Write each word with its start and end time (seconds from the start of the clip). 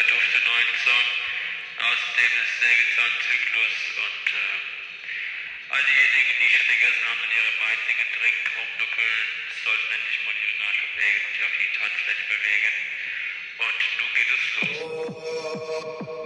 bei 0.00 0.06
Dufte 0.08 0.38
19 0.40 0.92
aus 1.76 2.00
dem 2.16 2.32
Sägezahnzyklus 2.56 3.76
und 4.00 4.32
äh, 4.32 5.76
all 5.76 5.82
diejenigen, 5.84 6.40
die 6.40 6.48
schon 6.56 6.68
gegessen 6.72 7.04
haben 7.04 7.20
und 7.20 7.32
ihre 7.36 7.52
weißen 7.60 7.92
Getränke 8.00 8.48
rumduckeln, 8.56 9.28
sollten 9.60 9.92
endlich 9.92 10.24
mal 10.24 10.32
ihre 10.40 10.56
Nase 10.56 10.80
bewegen 10.96 11.20
und 11.20 11.32
sich 11.36 11.44
auf 11.44 11.56
die 11.60 11.72
Tanzfläche 11.76 12.24
bewegen. 12.32 12.74
Und 13.60 13.80
nun 14.00 14.10
geht 14.16 14.30
es 14.32 14.44
los. 14.56 16.19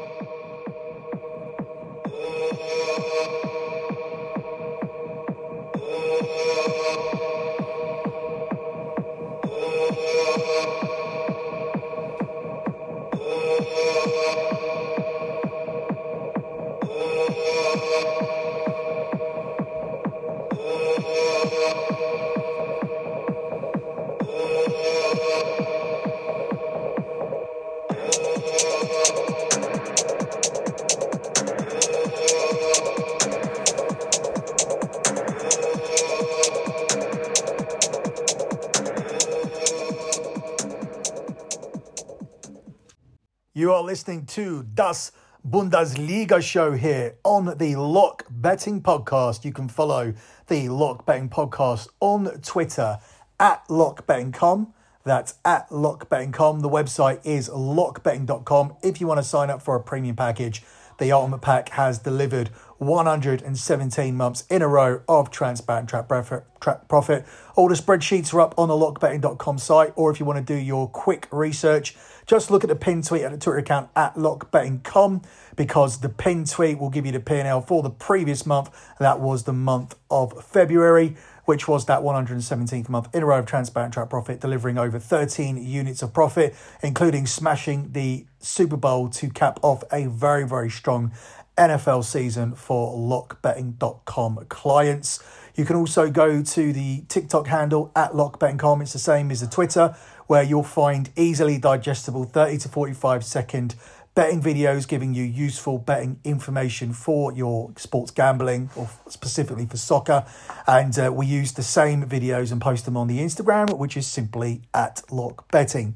You 43.57 43.73
are 43.73 43.83
listening 43.85 44.27
to 44.35 44.65
Das 44.75 45.13
Bundesliga 45.55 46.43
show 46.43 46.73
here 46.73 47.15
on 47.23 47.57
the 47.59 47.77
Lock 47.77 48.27
Betting 48.29 48.83
Podcast. 48.83 49.45
You 49.45 49.53
can 49.53 49.69
follow 49.69 50.13
the 50.49 50.69
Lock 50.69 51.07
Betting 51.07 51.29
Podcast 51.29 51.87
on 52.01 52.25
Twitter 52.41 52.99
at 53.39 53.65
lockbetting.com. 53.69 54.75
That's 55.05 55.35
at 55.45 55.71
lockbetting.com. 55.71 56.59
The 56.59 56.69
website 56.69 57.21
is 57.25 57.49
lockbetting.com. 57.49 58.75
If 58.83 59.01
you 59.01 59.07
want 59.07 59.19
to 59.19 59.23
sign 59.23 59.49
up 59.49 59.63
for 59.63 59.77
a 59.77 59.81
premium 59.81 60.17
package, 60.17 60.65
the 60.99 61.13
Ultimate 61.13 61.41
Pack 61.41 61.69
has 61.71 62.01
delivered 62.01 62.49
117 62.79 64.17
months 64.17 64.45
in 64.51 64.61
a 64.61 64.67
row 64.67 65.03
of 65.09 65.31
transparent 65.31 65.89
track 65.89 66.09
profit. 66.09 67.27
All 67.55 67.69
the 67.69 67.75
spreadsheets 67.75 68.35
are 68.35 68.41
up 68.41 68.59
on 68.59 68.69
the 68.69 68.75
lockbetting.com 68.75 69.59
site, 69.59 69.93
or 69.95 70.11
if 70.11 70.19
you 70.19 70.27
want 70.27 70.45
to 70.45 70.55
do 70.55 70.59
your 70.59 70.89
quick 70.89 71.29
research, 71.31 71.97
just 72.27 72.51
look 72.51 72.65
at 72.65 72.69
the 72.69 72.77
pin 72.77 73.03
tweet 73.03 73.23
at 73.23 73.31
the 73.31 73.39
Twitter 73.39 73.59
account 73.59 73.91
at 73.95 74.15
lockbetting.com 74.15 75.23
because 75.57 76.01
the 76.01 76.09
pin 76.09 76.45
tweet 76.45 76.79
will 76.79 76.91
give 76.91 77.07
you 77.07 77.13
the 77.13 77.21
P&L 77.21 77.61
for 77.61 77.83
the 77.83 77.91
previous 77.91 78.47
month. 78.47 78.71
That 78.99 79.21
was 79.21 79.45
the 79.45 79.53
month 79.53 79.95
of 80.11 80.45
February, 80.45 81.17
which 81.45 81.69
was 81.69 81.85
that 81.87 82.01
117th 82.01 82.89
month 82.89 83.15
in 83.15 83.23
a 83.23 83.27
row 83.27 83.39
of 83.39 83.47
transparent 83.47 83.95
track 83.95 84.11
profit, 84.11 84.41
delivering 84.41 84.79
over 84.79 84.99
13 84.99 85.63
units 85.63 86.03
of 86.03 86.13
profit, 86.13 86.55
including 86.83 87.27
smashing 87.27 87.93
the 87.93 88.27
Super 88.39 88.77
Bowl 88.77 89.09
to 89.09 89.29
cap 89.29 89.59
off 89.63 89.85
a 89.93 90.07
very, 90.07 90.47
very 90.47 90.71
strong 90.71 91.13
NFL 91.57 92.05
season 92.05 92.55
for 92.55 92.97
lockbetting.com 92.97 94.47
clients. 94.49 95.23
You 95.55 95.65
can 95.65 95.77
also 95.77 96.11
go 96.11 96.43
to 96.43 96.73
the 96.73 97.05
TikTok 97.09 97.47
handle 97.47 97.93
at 97.95 98.13
lockbetting.com. 98.13 98.83
It's 98.83 98.93
the 98.93 98.99
same 98.99 99.31
as 99.31 99.41
the 99.41 99.47
Twitter, 99.47 99.97
where 100.27 100.43
you'll 100.43 100.65
find 100.65 101.11
easily 101.17 101.59
digestible 101.59 102.25
30 102.25 102.59
to 102.59 102.69
45 102.69 103.25
second 103.25 103.77
betting 104.15 104.41
videos 104.41 104.87
giving 104.87 105.13
you 105.13 105.25
useful 105.25 105.79
betting 105.79 106.21
information 106.23 106.93
for 106.93 107.33
your 107.33 107.73
sports 107.77 108.13
gambling 108.13 108.71
or 108.77 108.89
specifically 109.09 109.67
for 109.67 109.77
soccer. 109.77 110.25
And 110.67 110.97
uh, 110.99 111.13
we 111.13 111.27
use 111.27 111.53
the 111.53 111.63
same 111.63 112.05
videos 112.05 112.53
and 112.53 112.61
post 112.61 112.85
them 112.85 112.97
on 112.97 113.09
the 113.09 113.19
Instagram, 113.19 113.77
which 113.77 113.97
is 113.97 114.07
simply 114.07 114.63
at 114.73 115.03
lockbetting. 115.09 115.95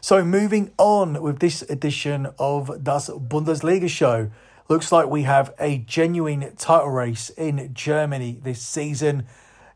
So, 0.00 0.22
moving 0.22 0.70
on 0.76 1.22
with 1.22 1.38
this 1.38 1.62
edition 1.62 2.28
of 2.38 2.84
Das 2.84 3.08
Bundesliga 3.08 3.88
show, 3.88 4.30
looks 4.68 4.90
like 4.90 5.08
we 5.08 5.22
have 5.22 5.54
a 5.58 5.78
genuine 5.78 6.54
title 6.56 6.90
race 6.90 7.30
in 7.30 7.70
Germany 7.74 8.38
this 8.42 8.62
season. 8.62 9.26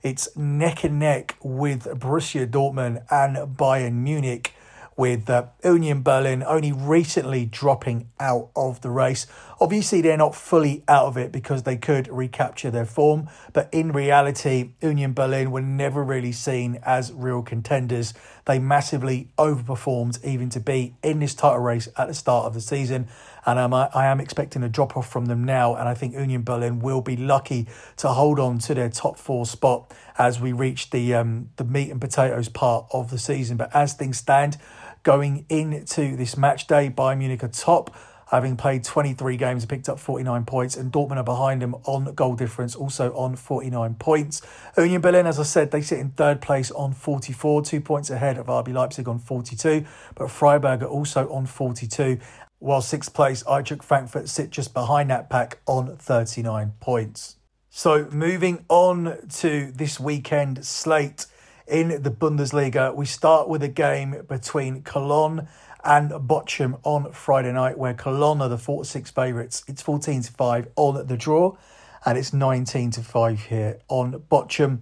It's 0.03 0.35
neck 0.37 0.85
and 0.85 0.99
neck 0.99 1.37
with 1.43 1.85
Borussia 1.85 2.47
Dortmund 2.47 3.05
and 3.11 3.37
Bayern 3.57 3.95
Munich, 3.95 4.55
with 4.97 5.31
uh, 5.31 5.47
Union 5.63 6.03
Berlin 6.03 6.43
only 6.43 6.73
recently 6.73 7.47
dropping 7.47 8.09
out 8.19 8.51
of 8.57 8.81
the 8.81 8.91
race. 8.91 9.29
Obviously, 9.61 10.01
they're 10.01 10.17
not 10.17 10.35
fully 10.35 10.83
out 10.89 11.07
of 11.07 11.17
it 11.17 11.31
because 11.31 11.63
they 11.63 11.77
could 11.77 12.09
recapture 12.09 12.71
their 12.71 12.85
form, 12.85 13.29
but 13.53 13.69
in 13.71 13.93
reality, 13.93 14.73
Union 14.81 15.13
Berlin 15.13 15.53
were 15.53 15.63
never 15.63 16.03
really 16.03 16.33
seen 16.33 16.81
as 16.83 17.13
real 17.13 17.43
contenders. 17.43 18.13
They 18.47 18.59
massively 18.59 19.29
overperformed 19.39 20.25
even 20.25 20.49
to 20.51 20.61
be 20.61 20.97
in 21.03 21.21
this 21.21 21.35
title 21.35 21.61
race 21.61 21.89
at 21.97 22.09
the 22.09 22.15
start 22.15 22.47
of 22.47 22.55
the 22.55 22.61
season. 22.61 23.07
And 23.47 23.59
I'm, 23.59 23.73
I 23.73 24.07
am 24.07 24.21
expecting 24.21 24.63
a 24.63 24.69
drop 24.69 24.97
off 24.97 25.09
from 25.09 25.27
them 25.27 25.45
now. 25.45 25.75
And 25.75 25.89
I 25.89 25.95
think 25.95 26.15
Union 26.15 26.43
Berlin 26.43 26.81
will 26.81 27.01
be 27.01 27.17
lucky 27.17 27.67
to 27.99 28.09
hold 28.09 28.39
on 28.39 28.59
to 28.61 28.75
their 28.75 28.89
top 28.89 29.19
four 29.19 29.47
spot 29.47 29.93
as 30.17 30.41
we 30.41 30.53
reach 30.53 30.91
the, 30.91 31.15
um, 31.15 31.51
the 31.57 31.65
meat 31.65 31.91
and 31.91 32.01
potatoes 32.01 32.49
part 32.49 32.87
of 32.93 33.11
the 33.11 33.19
season. 33.19 33.57
But 33.57 33.75
as 33.75 33.95
things 33.95 34.19
stand, 34.19 34.57
going 35.03 35.47
into 35.49 36.17
this 36.17 36.37
match 36.37 36.67
day, 36.67 36.91
Bayern 36.91 37.19
Munich 37.19 37.43
are 37.43 37.49
top 37.49 37.95
having 38.31 38.57
played 38.57 38.85
23 38.85 39.37
games 39.37 39.65
picked 39.65 39.89
up 39.89 39.99
49 39.99 40.45
points, 40.45 40.77
and 40.77 40.93
Dortmund 40.93 41.17
are 41.17 41.25
behind 41.25 41.63
them 41.63 41.75
on 41.85 42.13
goal 42.15 42.35
difference, 42.35 42.75
also 42.77 43.15
on 43.15 43.37
49 43.37 43.95
points. 43.95 44.43
Union 44.77 45.01
Berlin, 45.01 45.27
as 45.27 45.41
I 45.41 45.45
said, 45.45 45.71
they 45.71 45.81
sit 45.81 45.99
in 45.99 46.11
third 46.11 46.41
place 46.41 46.71
on 46.71 46.93
44, 46.93 47.63
two 47.63 47.81
points 47.81 48.11
ahead 48.11 48.39
of 48.39 48.47
RB 48.47 48.73
Leipzig 48.73 49.09
on 49.09 49.19
42, 49.19 49.85
but 50.15 50.31
Freiburg 50.31 50.83
are 50.83 50.89
also 50.89 51.31
on 51.31 51.47
42, 51.47 52.19
while 52.59 52.83
sixth 52.83 53.15
place 53.15 53.43
Eintracht 53.45 53.83
Frankfurt 53.83 54.29
sit 54.29 54.51
just 54.51 54.75
behind 54.75 55.11
that 55.11 55.31
pack 55.31 55.59
on 55.67 55.97
39 55.97 56.73
points. 56.81 57.37
So 57.71 58.09
moving 58.11 58.65
on 58.69 59.29
to 59.39 59.71
this 59.73 60.01
weekend 60.01 60.65
slate 60.65 61.27
in 61.67 62.03
the 62.03 62.11
Bundesliga, 62.11 62.95
we 62.95 63.07
start 63.07 63.49
with 63.49 63.63
a 63.63 63.69
game 63.69 64.25
between 64.27 64.83
Cologne 64.83 65.49
and 65.85 66.11
Bochum 66.11 66.81
on 66.83 67.13
Friday 67.13 67.53
night, 67.53 67.79
where 67.79 67.95
Cologne 67.95 68.41
are 68.41 68.49
the 68.49 68.59
46 68.59 69.11
favourites. 69.11 69.65
It's 69.69 69.83
14 69.83 70.23
to 70.23 70.33
5 70.33 70.69
on 70.77 71.07
the 71.07 71.17
draw, 71.17 71.57
and 72.05 72.19
it's 72.19 72.33
19 72.33 72.91
to 72.93 73.03
5 73.03 73.41
here 73.43 73.79
on 73.89 74.23
Bochum. 74.31 74.81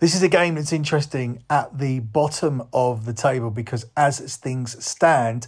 This 0.00 0.14
is 0.14 0.22
a 0.22 0.28
game 0.28 0.56
that's 0.56 0.72
interesting 0.72 1.44
at 1.48 1.78
the 1.78 2.00
bottom 2.00 2.62
of 2.72 3.04
the 3.04 3.12
table 3.12 3.50
because 3.50 3.86
as 3.96 4.36
things 4.36 4.84
stand, 4.84 5.46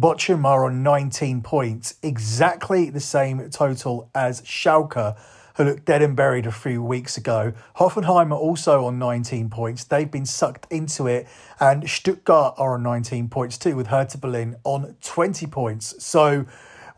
Bochum 0.00 0.44
are 0.46 0.64
on 0.64 0.82
19 0.82 1.42
points, 1.42 1.96
exactly 2.02 2.88
the 2.88 3.00
same 3.00 3.50
total 3.50 4.08
as 4.14 4.40
Schalke, 4.40 5.16
who 5.56 5.64
looked 5.64 5.84
dead 5.84 6.00
and 6.00 6.16
buried 6.16 6.46
a 6.46 6.52
few 6.52 6.82
weeks 6.82 7.18
ago. 7.18 7.52
Hoffenheim 7.76 8.30
are 8.30 8.38
also 8.38 8.86
on 8.86 8.98
19 8.98 9.50
points. 9.50 9.84
They've 9.84 10.10
been 10.10 10.24
sucked 10.24 10.66
into 10.70 11.06
it. 11.06 11.28
And 11.60 11.88
Stuttgart 11.88 12.54
are 12.56 12.74
on 12.74 12.82
19 12.82 13.28
points 13.28 13.58
too, 13.58 13.76
with 13.76 13.88
Hertha 13.88 14.16
Berlin 14.16 14.56
on 14.64 14.96
20 15.02 15.46
points. 15.48 16.02
So 16.02 16.46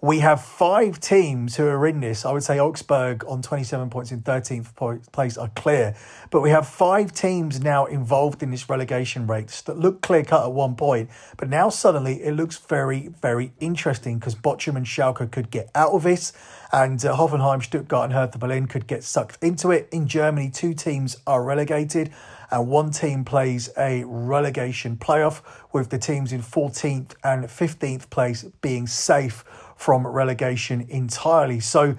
we 0.05 0.19
have 0.19 0.45
five 0.45 1.01
teams 1.01 1.57
who 1.57 1.67
are 1.67 1.87
in 1.87 2.01
this. 2.01 2.27
I 2.27 2.33
would 2.33 2.43
say 2.43 2.61
Augsburg 2.61 3.25
on 3.27 3.41
27 3.41 3.89
points 3.89 4.13
in 4.13 4.21
13th 4.21 5.03
place 5.13 5.39
are 5.39 5.49
clear. 5.57 5.95
But 6.29 6.43
we 6.43 6.51
have 6.51 6.69
five 6.69 7.11
teams 7.15 7.63
now 7.63 7.87
involved 7.87 8.43
in 8.43 8.51
this 8.51 8.69
relegation 8.69 9.27
race 9.27 9.63
that 9.63 9.79
look 9.79 10.03
clear 10.03 10.23
cut 10.23 10.45
at 10.45 10.53
one 10.53 10.77
point. 10.77 11.09
But 11.39 11.49
now 11.49 11.71
suddenly 11.71 12.23
it 12.23 12.33
looks 12.33 12.59
very, 12.59 13.09
very 13.23 13.55
interesting 13.61 14.19
because 14.19 14.35
Bochum 14.35 14.77
and 14.77 14.85
Schalke 14.85 15.31
could 15.33 15.51
get 15.51 15.71
out 15.75 15.93
of 15.93 16.03
this. 16.03 16.35
And 16.71 17.03
uh, 17.03 17.17
Hoffenheim, 17.17 17.63
Stuttgart, 17.63 18.05
and 18.05 18.13
Hertha 18.13 18.37
Berlin 18.37 18.67
could 18.67 18.87
get 18.87 19.05
sucked 19.05 19.43
into 19.43 19.71
it. 19.71 19.89
In 19.91 20.07
Germany, 20.07 20.51
two 20.51 20.75
teams 20.75 21.17
are 21.27 21.43
relegated 21.43 22.13
and 22.51 22.69
one 22.69 22.91
team 22.91 23.25
plays 23.25 23.69
a 23.77 24.05
relegation 24.05 24.97
playoff, 24.97 25.43
with 25.73 25.91
the 25.91 25.99
teams 25.99 26.33
in 26.33 26.41
14th 26.41 27.15
and 27.25 27.45
15th 27.45 28.09
place 28.11 28.45
being 28.61 28.87
safe 28.87 29.45
from 29.85 30.07
relegation 30.07 30.87
entirely. 30.89 31.61
So, 31.61 31.95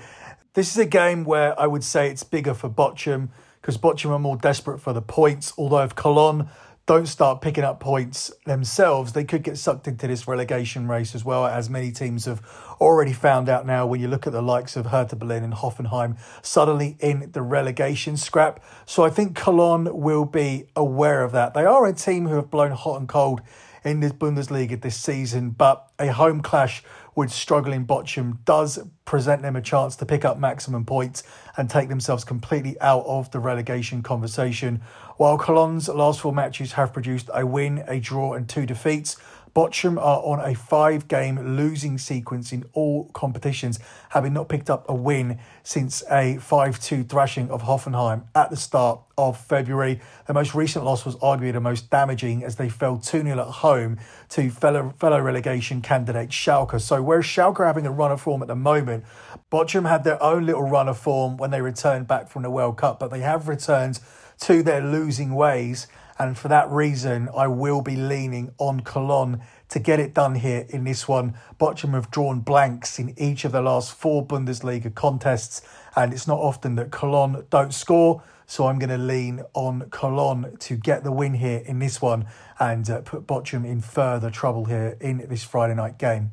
this 0.55 0.71
is 0.71 0.77
a 0.79 0.87
game 0.87 1.23
where 1.23 1.57
I 1.59 1.67
would 1.67 1.83
say 1.83 2.09
it's 2.09 2.23
bigger 2.23 2.55
for 2.55 2.67
Bochum 2.67 3.29
because 3.61 3.77
Bochum 3.77 4.09
are 4.09 4.17
more 4.17 4.37
desperate 4.37 4.79
for 4.79 4.91
the 4.91 5.03
points. 5.03 5.53
Although, 5.55 5.83
if 5.83 5.93
Cologne 5.93 6.49
don't 6.87 7.05
start 7.05 7.41
picking 7.41 7.63
up 7.63 7.79
points 7.79 8.31
themselves, 8.47 9.13
they 9.13 9.23
could 9.23 9.43
get 9.43 9.59
sucked 9.59 9.87
into 9.87 10.07
this 10.07 10.27
relegation 10.27 10.87
race 10.87 11.13
as 11.13 11.23
well, 11.23 11.45
as 11.45 11.69
many 11.69 11.91
teams 11.91 12.25
have 12.25 12.41
already 12.81 13.13
found 13.13 13.49
out 13.49 13.67
now 13.67 13.85
when 13.85 14.01
you 14.01 14.07
look 14.07 14.25
at 14.25 14.33
the 14.33 14.41
likes 14.41 14.75
of 14.75 14.87
Hertha 14.87 15.15
Berlin 15.15 15.43
and 15.43 15.53
Hoffenheim 15.53 16.17
suddenly 16.41 16.97
in 16.99 17.29
the 17.33 17.43
relegation 17.43 18.17
scrap. 18.17 18.63
So 18.87 19.03
I 19.03 19.11
think 19.11 19.35
Cologne 19.35 19.89
will 19.91 20.25
be 20.25 20.65
aware 20.75 21.23
of 21.23 21.33
that. 21.33 21.53
They 21.53 21.65
are 21.65 21.85
a 21.85 21.93
team 21.93 22.27
who 22.27 22.35
have 22.35 22.49
blown 22.49 22.71
hot 22.71 22.99
and 22.99 23.07
cold 23.07 23.41
in 23.83 23.99
the 23.99 24.09
Bundesliga 24.09 24.81
this 24.81 24.97
season, 24.97 25.51
but 25.51 25.91
a 25.99 26.07
home 26.07 26.41
clash 26.41 26.83
with 27.15 27.31
struggling 27.31 27.85
Bochum 27.85 28.43
does 28.43 28.79
present 29.05 29.41
them 29.41 29.55
a 29.55 29.61
chance 29.61 29.95
to 29.95 30.05
pick 30.05 30.25
up 30.25 30.37
maximum 30.37 30.85
points 30.85 31.23
and 31.55 31.69
take 31.69 31.87
themselves 31.87 32.23
completely 32.23 32.79
out 32.81 33.05
of 33.05 33.31
the 33.31 33.39
relegation 33.39 34.03
conversation. 34.03 34.81
While 35.17 35.37
Cologne's 35.37 35.87
last 35.87 36.19
four 36.19 36.33
matches 36.33 36.73
have 36.73 36.91
produced 36.91 37.29
a 37.33 37.45
win, 37.45 37.83
a 37.87 37.99
draw, 37.99 38.33
and 38.33 38.47
two 38.49 38.65
defeats, 38.65 39.15
Bochum 39.55 39.97
are 39.97 40.21
on 40.21 40.41
a 40.41 40.53
five 40.53 41.07
game 41.07 41.55
losing 41.55 41.97
sequence 41.97 42.51
in 42.51 42.65
all 42.73 43.05
competitions, 43.13 43.79
having 44.09 44.33
not 44.33 44.49
picked 44.49 44.69
up 44.69 44.83
a 44.89 44.93
win 44.93 45.39
since 45.63 46.03
a 46.11 46.35
5 46.37 46.77
2 46.77 47.05
thrashing 47.05 47.49
of 47.49 47.61
Hoffenheim 47.61 48.23
at 48.35 48.49
the 48.49 48.57
start 48.57 48.99
of 49.17 49.39
February. 49.39 50.01
The 50.27 50.33
most 50.33 50.53
recent 50.55 50.83
loss 50.83 51.05
was 51.05 51.15
arguably 51.17 51.53
the 51.53 51.61
most 51.61 51.89
damaging 51.89 52.43
as 52.43 52.57
they 52.57 52.67
fell 52.67 52.97
2 52.97 53.23
0 53.23 53.39
at 53.39 53.47
home 53.47 53.97
to 54.29 54.49
fellow, 54.49 54.93
fellow 54.99 55.21
relegation 55.21 55.81
candidate 55.81 56.31
Schalke. 56.31 56.81
So, 56.81 57.01
whereas 57.01 57.23
Schalke 57.23 57.61
are 57.61 57.65
having 57.65 57.85
a 57.85 57.91
run 57.91 58.11
of 58.11 58.19
form 58.19 58.41
at 58.41 58.49
the 58.49 58.57
moment, 58.57 59.05
Bochum 59.49 59.87
had 59.87 60.03
their 60.03 60.21
own 60.21 60.45
little 60.45 60.63
run 60.63 60.89
of 60.89 60.97
form 60.97 61.37
when 61.37 61.51
they 61.51 61.61
returned 61.61 62.09
back 62.09 62.27
from 62.27 62.41
the 62.41 62.51
World 62.51 62.75
Cup, 62.75 62.99
but 62.99 63.09
they 63.09 63.21
have 63.21 63.47
returned 63.47 64.01
to 64.41 64.61
their 64.61 64.81
losing 64.81 65.33
ways 65.33 65.87
and 66.17 66.37
for 66.37 66.47
that 66.47 66.69
reason, 66.69 67.27
I 67.35 67.47
will 67.47 67.81
be 67.81 67.95
leaning 67.95 68.53
on 68.57 68.81
Cologne 68.81 69.41
to 69.69 69.79
get 69.79 69.99
it 69.99 70.13
done 70.13 70.35
here 70.35 70.65
in 70.69 70.85
this 70.85 71.07
one. 71.07 71.35
Bochum 71.59 71.93
have 71.93 72.09
drawn 72.09 72.39
blanks 72.39 72.99
in 72.99 73.13
each 73.17 73.43
of 73.43 73.51
the 73.51 73.61
last 73.61 73.93
four 73.93 74.25
Bundesliga 74.25 74.93
contests, 74.93 75.61
and 75.95 76.13
it's 76.13 76.27
not 76.27 76.39
often 76.39 76.75
that 76.75 76.91
Cologne 76.91 77.45
don't 77.49 77.73
score. 77.73 78.23
So 78.47 78.67
I'm 78.67 78.79
going 78.79 78.91
to 78.91 78.97
lean 78.97 79.41
on 79.53 79.89
Cologne 79.89 80.55
to 80.59 80.75
get 80.75 81.03
the 81.03 81.11
win 81.11 81.33
here 81.33 81.63
in 81.65 81.79
this 81.79 82.01
one 82.01 82.27
and 82.59 82.87
uh, 82.89 83.01
put 83.01 83.25
Bochum 83.25 83.65
in 83.65 83.81
further 83.81 84.29
trouble 84.29 84.65
here 84.65 84.97
in 85.01 85.25
this 85.27 85.43
Friday 85.43 85.73
night 85.73 85.97
game. 85.97 86.31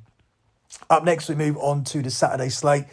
Up 0.90 1.04
next, 1.04 1.28
we 1.28 1.34
move 1.34 1.56
on 1.56 1.84
to 1.84 2.02
the 2.02 2.10
Saturday 2.10 2.50
slate, 2.50 2.84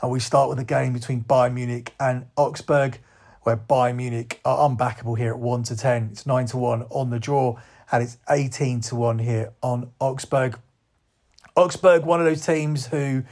and 0.00 0.10
we 0.10 0.20
start 0.20 0.48
with 0.48 0.58
a 0.60 0.64
game 0.64 0.92
between 0.92 1.24
Bayern 1.24 1.54
Munich 1.54 1.92
and 2.00 2.26
Augsburg 2.36 3.00
where 3.48 3.56
Bayern 3.56 3.96
Munich 3.96 4.42
are 4.44 4.68
unbackable 4.68 5.16
here 5.16 5.30
at 5.30 5.38
1 5.38 5.62
to 5.62 5.74
10. 5.74 6.10
It's 6.12 6.26
9 6.26 6.44
to 6.48 6.58
1 6.58 6.82
on 6.90 7.08
the 7.08 7.18
draw, 7.18 7.58
and 7.90 8.02
it's 8.02 8.18
18 8.28 8.82
to 8.82 8.94
1 8.94 9.20
here 9.20 9.54
on 9.62 9.90
Augsburg. 10.00 10.58
Augsburg, 11.56 12.04
one 12.04 12.20
of 12.20 12.26
those 12.26 12.44
teams 12.44 12.88
who 12.88 13.22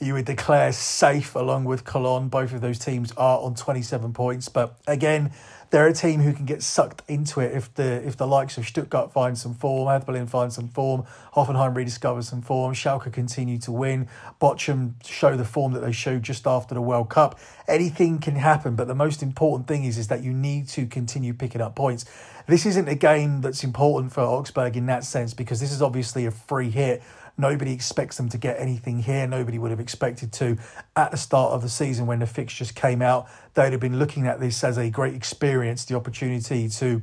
you 0.00 0.14
would 0.14 0.24
declare 0.24 0.72
safe 0.72 1.34
along 1.34 1.64
with 1.66 1.84
Cologne. 1.84 2.28
Both 2.28 2.54
of 2.54 2.62
those 2.62 2.78
teams 2.78 3.12
are 3.18 3.38
on 3.38 3.54
27 3.54 4.14
points, 4.14 4.48
but 4.48 4.76
again, 4.86 5.30
they're 5.68 5.86
a 5.86 5.92
team 5.92 6.20
who 6.20 6.32
can 6.32 6.46
get 6.46 6.62
sucked 6.62 7.02
into 7.08 7.38
it 7.38 7.52
if 7.54 7.72
the 7.74 8.04
if 8.04 8.16
the 8.16 8.26
likes 8.26 8.58
of 8.58 8.66
Stuttgart 8.66 9.12
find 9.12 9.38
some 9.38 9.54
form, 9.54 9.88
Hertha 9.88 10.06
Berlin 10.06 10.26
find 10.26 10.52
some 10.52 10.68
form, 10.68 11.04
Hoffenheim 11.34 11.76
rediscover 11.76 12.22
some 12.22 12.42
form, 12.42 12.74
Schalke 12.74 13.12
continue 13.12 13.58
to 13.58 13.70
win, 13.70 14.08
Bochum 14.40 14.94
show 15.06 15.36
the 15.36 15.44
form 15.44 15.72
that 15.74 15.80
they 15.80 15.92
showed 15.92 16.24
just 16.24 16.46
after 16.46 16.74
the 16.74 16.80
World 16.80 17.08
Cup. 17.08 17.38
Anything 17.68 18.18
can 18.18 18.34
happen, 18.34 18.74
but 18.74 18.88
the 18.88 18.96
most 18.96 19.22
important 19.22 19.68
thing 19.68 19.84
is 19.84 19.96
is 19.96 20.08
that 20.08 20.24
you 20.24 20.32
need 20.32 20.66
to 20.68 20.86
continue 20.86 21.32
picking 21.34 21.60
up 21.60 21.76
points. 21.76 22.04
This 22.48 22.66
isn't 22.66 22.88
a 22.88 22.96
game 22.96 23.42
that's 23.42 23.62
important 23.62 24.12
for 24.12 24.22
Augsburg 24.22 24.76
in 24.76 24.86
that 24.86 25.04
sense 25.04 25.34
because 25.34 25.60
this 25.60 25.70
is 25.70 25.80
obviously 25.80 26.26
a 26.26 26.32
free 26.32 26.70
hit 26.70 27.00
Nobody 27.38 27.72
expects 27.72 28.16
them 28.16 28.28
to 28.30 28.38
get 28.38 28.58
anything 28.58 29.02
here. 29.02 29.26
Nobody 29.26 29.58
would 29.58 29.70
have 29.70 29.80
expected 29.80 30.32
to 30.34 30.58
at 30.96 31.10
the 31.10 31.16
start 31.16 31.52
of 31.52 31.62
the 31.62 31.68
season 31.68 32.06
when 32.06 32.18
the 32.18 32.26
fixtures 32.26 32.72
came 32.72 33.02
out. 33.02 33.28
They'd 33.54 33.72
have 33.72 33.80
been 33.80 33.98
looking 33.98 34.26
at 34.26 34.40
this 34.40 34.62
as 34.62 34.78
a 34.78 34.90
great 34.90 35.14
experience, 35.14 35.84
the 35.84 35.96
opportunity 35.96 36.68
to 36.68 37.02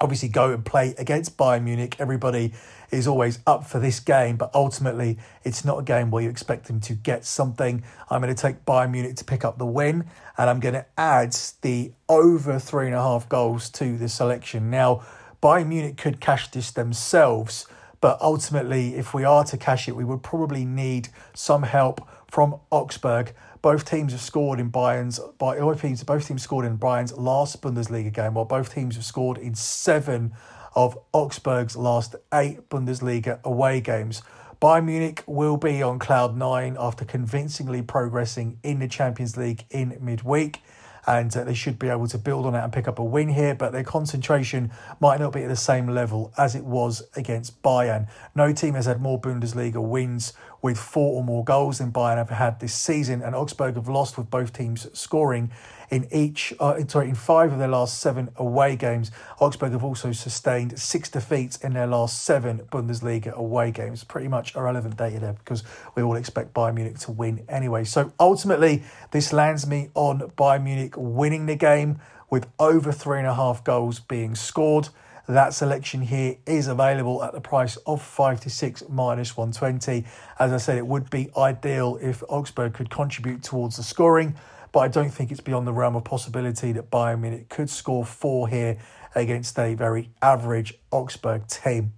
obviously 0.00 0.28
go 0.28 0.52
and 0.52 0.64
play 0.64 0.94
against 0.98 1.36
Bayern 1.36 1.62
Munich. 1.62 1.96
Everybody 1.98 2.52
is 2.90 3.06
always 3.06 3.38
up 3.46 3.66
for 3.66 3.78
this 3.78 4.00
game, 4.00 4.36
but 4.36 4.50
ultimately 4.54 5.18
it's 5.44 5.64
not 5.64 5.78
a 5.78 5.82
game 5.82 6.10
where 6.10 6.22
you 6.22 6.30
expect 6.30 6.66
them 6.66 6.80
to 6.80 6.94
get 6.94 7.24
something. 7.24 7.82
I'm 8.10 8.20
going 8.20 8.34
to 8.34 8.40
take 8.40 8.64
Bayern 8.64 8.90
Munich 8.90 9.16
to 9.16 9.24
pick 9.24 9.44
up 9.44 9.58
the 9.58 9.66
win, 9.66 10.04
and 10.36 10.50
I'm 10.50 10.60
going 10.60 10.74
to 10.74 10.86
add 10.98 11.36
the 11.62 11.92
over 12.08 12.58
three 12.58 12.86
and 12.86 12.94
a 12.94 13.02
half 13.02 13.28
goals 13.28 13.70
to 13.70 13.96
the 13.96 14.08
selection. 14.08 14.70
Now, 14.70 15.02
Bayern 15.42 15.68
Munich 15.68 15.96
could 15.96 16.20
cash 16.20 16.50
this 16.50 16.70
themselves 16.70 17.66
but 18.02 18.20
ultimately, 18.20 18.96
if 18.96 19.14
we 19.14 19.22
are 19.22 19.44
to 19.44 19.56
cash 19.56 19.88
it, 19.88 19.94
we 19.94 20.04
would 20.04 20.24
probably 20.24 20.64
need 20.64 21.08
some 21.34 21.62
help 21.62 22.06
from 22.28 22.56
Augsburg. 22.70 23.32
Both 23.62 23.88
teams 23.88 24.10
have 24.10 24.20
scored 24.20 24.58
in 24.58 24.70
Bayern's. 24.70 25.20
Both 25.38 25.80
teams, 25.80 26.02
both 26.02 26.26
teams 26.26 26.42
scored 26.42 26.66
in 26.66 26.78
Bayern's 26.78 27.16
last 27.16 27.62
Bundesliga 27.62 28.12
game, 28.12 28.34
while 28.34 28.44
both 28.44 28.74
teams 28.74 28.96
have 28.96 29.04
scored 29.04 29.38
in 29.38 29.54
seven 29.54 30.32
of 30.74 30.98
Augsburg's 31.12 31.76
last 31.76 32.16
eight 32.34 32.68
Bundesliga 32.68 33.40
away 33.44 33.80
games. 33.80 34.20
Bayern 34.60 34.86
Munich 34.86 35.22
will 35.28 35.56
be 35.56 35.80
on 35.80 36.00
cloud 36.00 36.36
nine 36.36 36.76
after 36.80 37.04
convincingly 37.04 37.82
progressing 37.82 38.58
in 38.64 38.80
the 38.80 38.88
Champions 38.88 39.36
League 39.36 39.64
in 39.70 39.96
midweek 40.00 40.60
and 41.06 41.36
uh, 41.36 41.44
they 41.44 41.54
should 41.54 41.78
be 41.78 41.88
able 41.88 42.06
to 42.08 42.18
build 42.18 42.46
on 42.46 42.54
it 42.54 42.60
and 42.60 42.72
pick 42.72 42.86
up 42.86 42.98
a 42.98 43.04
win 43.04 43.28
here. 43.28 43.54
But 43.54 43.72
their 43.72 43.84
concentration 43.84 44.70
might 45.00 45.20
not 45.20 45.32
be 45.32 45.42
at 45.42 45.48
the 45.48 45.56
same 45.56 45.88
level 45.88 46.32
as 46.36 46.54
it 46.54 46.64
was 46.64 47.02
against 47.16 47.62
Bayern. 47.62 48.08
No 48.34 48.52
team 48.52 48.74
has 48.74 48.86
had 48.86 49.00
more 49.00 49.20
Bundesliga 49.20 49.82
wins 49.82 50.32
with 50.62 50.78
four 50.78 51.16
or 51.16 51.24
more 51.24 51.44
goals 51.44 51.78
than 51.78 51.92
Bayern 51.92 52.16
have 52.16 52.30
had 52.30 52.60
this 52.60 52.72
season, 52.72 53.20
and 53.20 53.34
Augsburg 53.34 53.74
have 53.74 53.88
lost 53.88 54.16
with 54.16 54.30
both 54.30 54.52
teams 54.52 54.86
scoring 54.98 55.50
in 55.90 56.08
each, 56.10 56.54
uh, 56.58 56.78
sorry, 56.86 57.08
in 57.08 57.14
five 57.14 57.52
of 57.52 57.58
their 57.58 57.68
last 57.68 58.00
seven 58.00 58.30
away 58.36 58.76
games. 58.76 59.10
Augsburg 59.40 59.72
have 59.72 59.84
also 59.84 60.12
sustained 60.12 60.78
six 60.78 61.10
defeats 61.10 61.56
in 61.58 61.74
their 61.74 61.88
last 61.88 62.22
seven 62.22 62.60
Bundesliga 62.70 63.32
away 63.32 63.72
games. 63.72 64.04
Pretty 64.04 64.28
much 64.28 64.54
irrelevant 64.54 64.96
data 64.96 65.18
there 65.18 65.32
because 65.34 65.64
we 65.94 66.02
all 66.02 66.16
expect 66.16 66.54
Bayern 66.54 66.74
Munich 66.74 66.98
to 67.00 67.10
win 67.10 67.44
anyway. 67.48 67.84
So 67.84 68.12
ultimately, 68.18 68.84
this 69.10 69.32
lands 69.32 69.66
me 69.66 69.90
on 69.94 70.20
Bayern 70.38 70.62
Munich 70.62 70.94
winning 70.96 71.46
the 71.46 71.56
game 71.56 71.98
with 72.30 72.46
over 72.58 72.92
three 72.92 73.18
and 73.18 73.26
a 73.26 73.34
half 73.34 73.62
goals 73.64 74.00
being 74.00 74.34
scored. 74.34 74.88
That 75.28 75.54
selection 75.54 76.02
here 76.02 76.36
is 76.46 76.66
available 76.66 77.22
at 77.22 77.32
the 77.32 77.40
price 77.40 77.76
of 77.86 78.02
5 78.02 78.40
to 78.40 78.50
6 78.50 78.84
minus 78.88 79.36
120. 79.36 80.04
As 80.38 80.52
I 80.52 80.56
said, 80.56 80.78
it 80.78 80.86
would 80.86 81.10
be 81.10 81.30
ideal 81.36 81.96
if 82.02 82.24
Augsburg 82.28 82.74
could 82.74 82.90
contribute 82.90 83.44
towards 83.44 83.76
the 83.76 83.84
scoring, 83.84 84.34
but 84.72 84.80
I 84.80 84.88
don't 84.88 85.10
think 85.10 85.30
it's 85.30 85.40
beyond 85.40 85.66
the 85.66 85.72
realm 85.72 85.94
of 85.94 86.02
possibility 86.02 86.72
that 86.72 86.90
Bayern 86.90 87.20
Munich 87.20 87.48
could 87.48 87.70
score 87.70 88.04
four 88.04 88.48
here 88.48 88.78
against 89.14 89.56
a 89.60 89.74
very 89.74 90.10
average 90.20 90.74
Augsburg 90.90 91.46
team. 91.46 91.92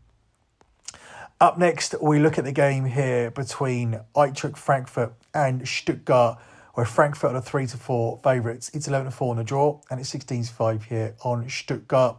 Up 1.40 1.58
next, 1.58 1.94
we 2.02 2.18
look 2.18 2.38
at 2.38 2.44
the 2.44 2.52
game 2.52 2.84
here 2.84 3.30
between 3.30 4.00
Eintracht 4.14 4.58
Frankfurt 4.58 5.14
and 5.32 5.66
Stuttgart, 5.66 6.38
where 6.74 6.86
Frankfurt 6.86 7.34
are 7.34 7.40
3 7.40 7.66
to 7.68 7.76
4 7.76 8.20
favourites. 8.22 8.70
It's 8.74 8.86
11 8.86 9.10
to 9.10 9.16
4 9.16 9.32
in 9.32 9.38
the 9.38 9.44
draw, 9.44 9.80
and 9.90 9.98
it's 9.98 10.10
16 10.10 10.44
to 10.44 10.52
5 10.52 10.84
here 10.84 11.14
on 11.24 11.48
Stuttgart. 11.48 12.18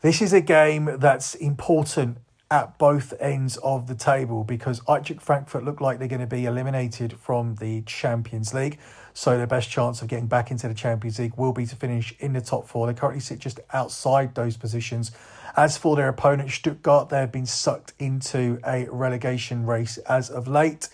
This 0.00 0.22
is 0.22 0.32
a 0.32 0.40
game 0.40 0.88
that's 0.98 1.34
important 1.34 2.18
at 2.52 2.78
both 2.78 3.12
ends 3.18 3.56
of 3.56 3.88
the 3.88 3.96
table 3.96 4.44
because 4.44 4.78
Eintracht 4.82 5.20
Frankfurt 5.20 5.64
look 5.64 5.80
like 5.80 5.98
they're 5.98 6.06
going 6.06 6.20
to 6.20 6.26
be 6.26 6.44
eliminated 6.44 7.14
from 7.14 7.56
the 7.56 7.82
Champions 7.82 8.54
League. 8.54 8.78
So 9.12 9.36
their 9.36 9.48
best 9.48 9.70
chance 9.70 10.00
of 10.00 10.06
getting 10.06 10.28
back 10.28 10.52
into 10.52 10.68
the 10.68 10.74
Champions 10.74 11.18
League 11.18 11.36
will 11.36 11.52
be 11.52 11.66
to 11.66 11.74
finish 11.74 12.14
in 12.20 12.32
the 12.32 12.40
top 12.40 12.68
four. 12.68 12.86
They 12.86 12.94
currently 12.94 13.18
sit 13.18 13.40
just 13.40 13.58
outside 13.72 14.36
those 14.36 14.56
positions. 14.56 15.10
As 15.56 15.76
for 15.76 15.96
their 15.96 16.08
opponent, 16.08 16.52
Stuttgart, 16.52 17.08
they 17.08 17.18
have 17.18 17.32
been 17.32 17.44
sucked 17.44 17.92
into 17.98 18.60
a 18.64 18.86
relegation 18.92 19.66
race 19.66 19.98
as 19.98 20.30
of 20.30 20.46
late, 20.46 20.90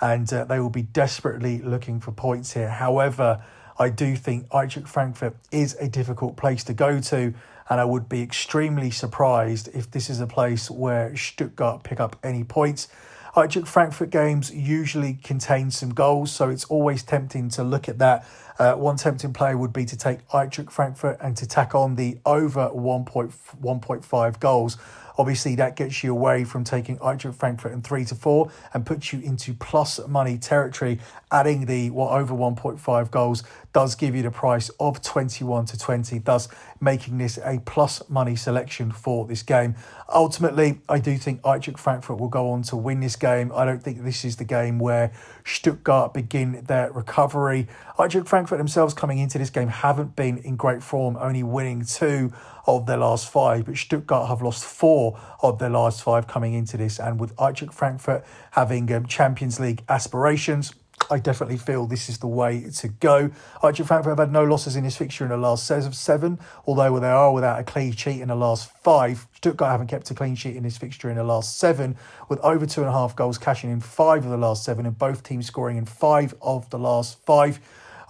and 0.00 0.30
uh, 0.32 0.42
they 0.46 0.58
will 0.58 0.68
be 0.68 0.82
desperately 0.82 1.62
looking 1.62 2.00
for 2.00 2.10
points 2.10 2.54
here. 2.54 2.70
However, 2.70 3.40
I 3.78 3.90
do 3.90 4.16
think 4.16 4.48
Eintracht 4.48 4.88
Frankfurt 4.88 5.36
is 5.52 5.76
a 5.78 5.88
difficult 5.88 6.36
place 6.36 6.64
to 6.64 6.74
go 6.74 6.98
to 6.98 7.32
and 7.68 7.80
I 7.80 7.84
would 7.84 8.08
be 8.08 8.22
extremely 8.22 8.90
surprised 8.90 9.68
if 9.74 9.90
this 9.90 10.08
is 10.08 10.20
a 10.20 10.26
place 10.26 10.70
where 10.70 11.14
Stuttgart 11.16 11.82
pick 11.82 12.00
up 12.00 12.16
any 12.22 12.44
points. 12.44 12.88
Eintracht 13.34 13.68
Frankfurt 13.68 14.10
games 14.10 14.50
usually 14.50 15.14
contain 15.22 15.70
some 15.70 15.90
goals, 15.90 16.32
so 16.32 16.48
it's 16.48 16.64
always 16.64 17.02
tempting 17.02 17.50
to 17.50 17.62
look 17.62 17.88
at 17.88 17.98
that. 17.98 18.26
Uh, 18.58 18.72
one 18.74 18.96
tempting 18.96 19.32
play 19.32 19.54
would 19.54 19.72
be 19.72 19.84
to 19.84 19.96
take 19.96 20.26
Eintracht 20.28 20.72
Frankfurt 20.72 21.18
and 21.20 21.36
to 21.36 21.46
tack 21.46 21.74
on 21.74 21.94
the 21.94 22.18
over 22.26 22.68
1.1.5 22.70 24.40
goals. 24.40 24.76
Obviously, 25.18 25.56
that 25.56 25.74
gets 25.74 26.04
you 26.04 26.12
away 26.12 26.44
from 26.44 26.62
taking 26.62 26.96
Eintracht 26.98 27.34
Frankfurt 27.34 27.72
and 27.72 27.82
three 27.82 28.04
to 28.04 28.14
four 28.14 28.52
and 28.72 28.86
puts 28.86 29.12
you 29.12 29.20
into 29.20 29.52
plus 29.52 29.98
money 30.06 30.38
territory. 30.38 31.00
Adding 31.32 31.66
the 31.66 31.90
what 31.90 32.12
over 32.12 32.32
1.5 32.32 33.10
goals 33.10 33.42
does 33.72 33.96
give 33.96 34.14
you 34.14 34.22
the 34.22 34.30
price 34.30 34.70
of 34.80 35.02
21 35.02 35.66
to 35.66 35.78
20, 35.78 36.18
thus 36.20 36.48
making 36.80 37.18
this 37.18 37.38
a 37.44 37.58
plus 37.66 38.08
money 38.08 38.36
selection 38.36 38.92
for 38.92 39.26
this 39.26 39.42
game. 39.42 39.74
Ultimately, 40.08 40.80
I 40.88 41.00
do 41.00 41.18
think 41.18 41.42
Eintracht 41.42 41.78
Frankfurt 41.78 42.18
will 42.18 42.28
go 42.28 42.50
on 42.50 42.62
to 42.62 42.76
win 42.76 43.00
this 43.00 43.16
game. 43.16 43.50
I 43.54 43.64
don't 43.64 43.82
think 43.82 44.04
this 44.04 44.24
is 44.24 44.36
the 44.36 44.44
game 44.44 44.78
where 44.78 45.10
Stuttgart 45.44 46.14
begin 46.14 46.64
their 46.66 46.92
recovery. 46.92 47.66
Eintracht 47.98 48.28
Frankfurt 48.28 48.58
themselves 48.58 48.94
coming 48.94 49.18
into 49.18 49.36
this 49.36 49.50
game 49.50 49.68
haven't 49.68 50.14
been 50.14 50.38
in 50.38 50.54
great 50.54 50.82
form, 50.82 51.16
only 51.20 51.42
winning 51.42 51.84
two 51.84 52.32
of 52.68 52.86
their 52.86 52.98
last 52.98 53.30
five, 53.30 53.64
but 53.64 53.76
Stuttgart 53.76 54.28
have 54.28 54.42
lost 54.42 54.62
four 54.62 55.18
of 55.42 55.58
their 55.58 55.70
last 55.70 56.02
five 56.02 56.26
coming 56.26 56.52
into 56.52 56.76
this. 56.76 57.00
And 57.00 57.18
with 57.18 57.34
Eintracht 57.36 57.72
Frankfurt 57.72 58.24
having 58.52 58.92
um, 58.92 59.06
Champions 59.06 59.58
League 59.58 59.82
aspirations, 59.88 60.74
I 61.10 61.18
definitely 61.18 61.56
feel 61.56 61.86
this 61.86 62.10
is 62.10 62.18
the 62.18 62.26
way 62.26 62.68
to 62.76 62.88
go. 62.88 63.30
Eintracht 63.62 63.86
Frankfurt 63.86 64.10
have 64.10 64.18
had 64.18 64.32
no 64.32 64.44
losses 64.44 64.76
in 64.76 64.84
this 64.84 64.96
fixture 64.96 65.24
in 65.24 65.30
the 65.30 65.38
last 65.38 65.66
seven, 65.66 66.38
although 66.66 67.00
they 67.00 67.08
are 67.08 67.32
without 67.32 67.58
a 67.58 67.64
clean 67.64 67.92
sheet 67.92 68.20
in 68.20 68.28
the 68.28 68.34
last 68.34 68.70
five. 68.82 69.26
Stuttgart 69.34 69.70
haven't 69.70 69.86
kept 69.86 70.10
a 70.10 70.14
clean 70.14 70.34
sheet 70.34 70.54
in 70.54 70.62
this 70.62 70.76
fixture 70.76 71.08
in 71.08 71.16
the 71.16 71.24
last 71.24 71.58
seven, 71.58 71.96
with 72.28 72.38
over 72.40 72.66
two 72.66 72.82
and 72.82 72.90
a 72.90 72.92
half 72.92 73.16
goals 73.16 73.38
cashing 73.38 73.70
in 73.70 73.80
five 73.80 74.24
of 74.24 74.30
the 74.30 74.36
last 74.36 74.62
seven, 74.62 74.84
and 74.84 74.98
both 74.98 75.22
teams 75.22 75.46
scoring 75.46 75.78
in 75.78 75.86
five 75.86 76.34
of 76.42 76.68
the 76.68 76.78
last 76.78 77.24
five. 77.24 77.60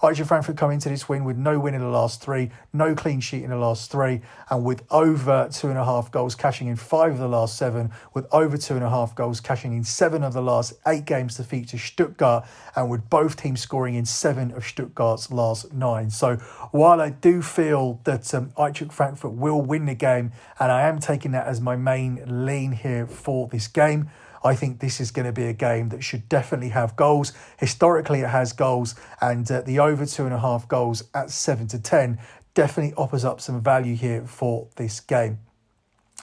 Eintracht 0.01 0.27
Frankfurt 0.27 0.55
come 0.55 0.71
into 0.71 0.87
this 0.87 1.09
win 1.09 1.25
with 1.25 1.35
no 1.35 1.59
win 1.59 1.73
in 1.73 1.81
the 1.81 1.87
last 1.87 2.21
three, 2.21 2.51
no 2.71 2.95
clean 2.95 3.19
sheet 3.19 3.43
in 3.43 3.49
the 3.49 3.57
last 3.57 3.91
three, 3.91 4.21
and 4.49 4.63
with 4.63 4.83
over 4.89 5.49
two 5.51 5.67
and 5.67 5.77
a 5.77 5.83
half 5.83 6.09
goals 6.09 6.35
cashing 6.35 6.67
in 6.69 6.77
five 6.77 7.11
of 7.11 7.17
the 7.17 7.27
last 7.27 7.57
seven, 7.57 7.91
with 8.13 8.25
over 8.31 8.57
two 8.57 8.75
and 8.75 8.83
a 8.83 8.89
half 8.89 9.13
goals 9.13 9.41
cashing 9.41 9.75
in 9.75 9.83
seven 9.83 10.23
of 10.23 10.31
the 10.31 10.41
last 10.41 10.71
eight 10.87 11.03
games 11.03 11.35
to 11.35 11.43
feature 11.43 11.77
Stuttgart, 11.77 12.45
and 12.77 12.89
with 12.89 13.09
both 13.09 13.35
teams 13.35 13.59
scoring 13.59 13.95
in 13.95 14.05
seven 14.05 14.51
of 14.51 14.63
Stuttgart's 14.63 15.31
last 15.31 15.73
nine. 15.73 16.09
So 16.09 16.37
while 16.71 17.01
I 17.01 17.09
do 17.09 17.41
feel 17.41 17.99
that 18.05 18.33
um, 18.33 18.51
Eintracht 18.57 18.93
Frankfurt 18.93 19.33
will 19.33 19.61
win 19.61 19.85
the 19.85 19.95
game, 19.95 20.31
and 20.61 20.71
I 20.71 20.87
am 20.87 20.99
taking 20.99 21.31
that 21.31 21.45
as 21.45 21.59
my 21.59 21.75
main 21.75 22.45
lean 22.45 22.71
here 22.71 23.05
for 23.05 23.49
this 23.49 23.67
game, 23.67 24.09
I 24.43 24.55
think 24.55 24.79
this 24.79 24.99
is 24.99 25.11
going 25.11 25.25
to 25.25 25.31
be 25.31 25.45
a 25.45 25.53
game 25.53 25.89
that 25.89 26.03
should 26.03 26.29
definitely 26.29 26.69
have 26.69 26.95
goals. 26.95 27.33
Historically, 27.57 28.21
it 28.21 28.29
has 28.29 28.53
goals, 28.53 28.95
and 29.21 29.49
uh, 29.51 29.61
the 29.61 29.79
over 29.79 30.05
two 30.05 30.25
and 30.25 30.33
a 30.33 30.39
half 30.39 30.67
goals 30.67 31.03
at 31.13 31.29
seven 31.31 31.67
to 31.67 31.79
ten 31.79 32.19
definitely 32.53 32.93
offers 32.95 33.25
up 33.25 33.41
some 33.41 33.61
value 33.61 33.95
here 33.95 34.25
for 34.25 34.67
this 34.75 34.99
game. 34.99 35.39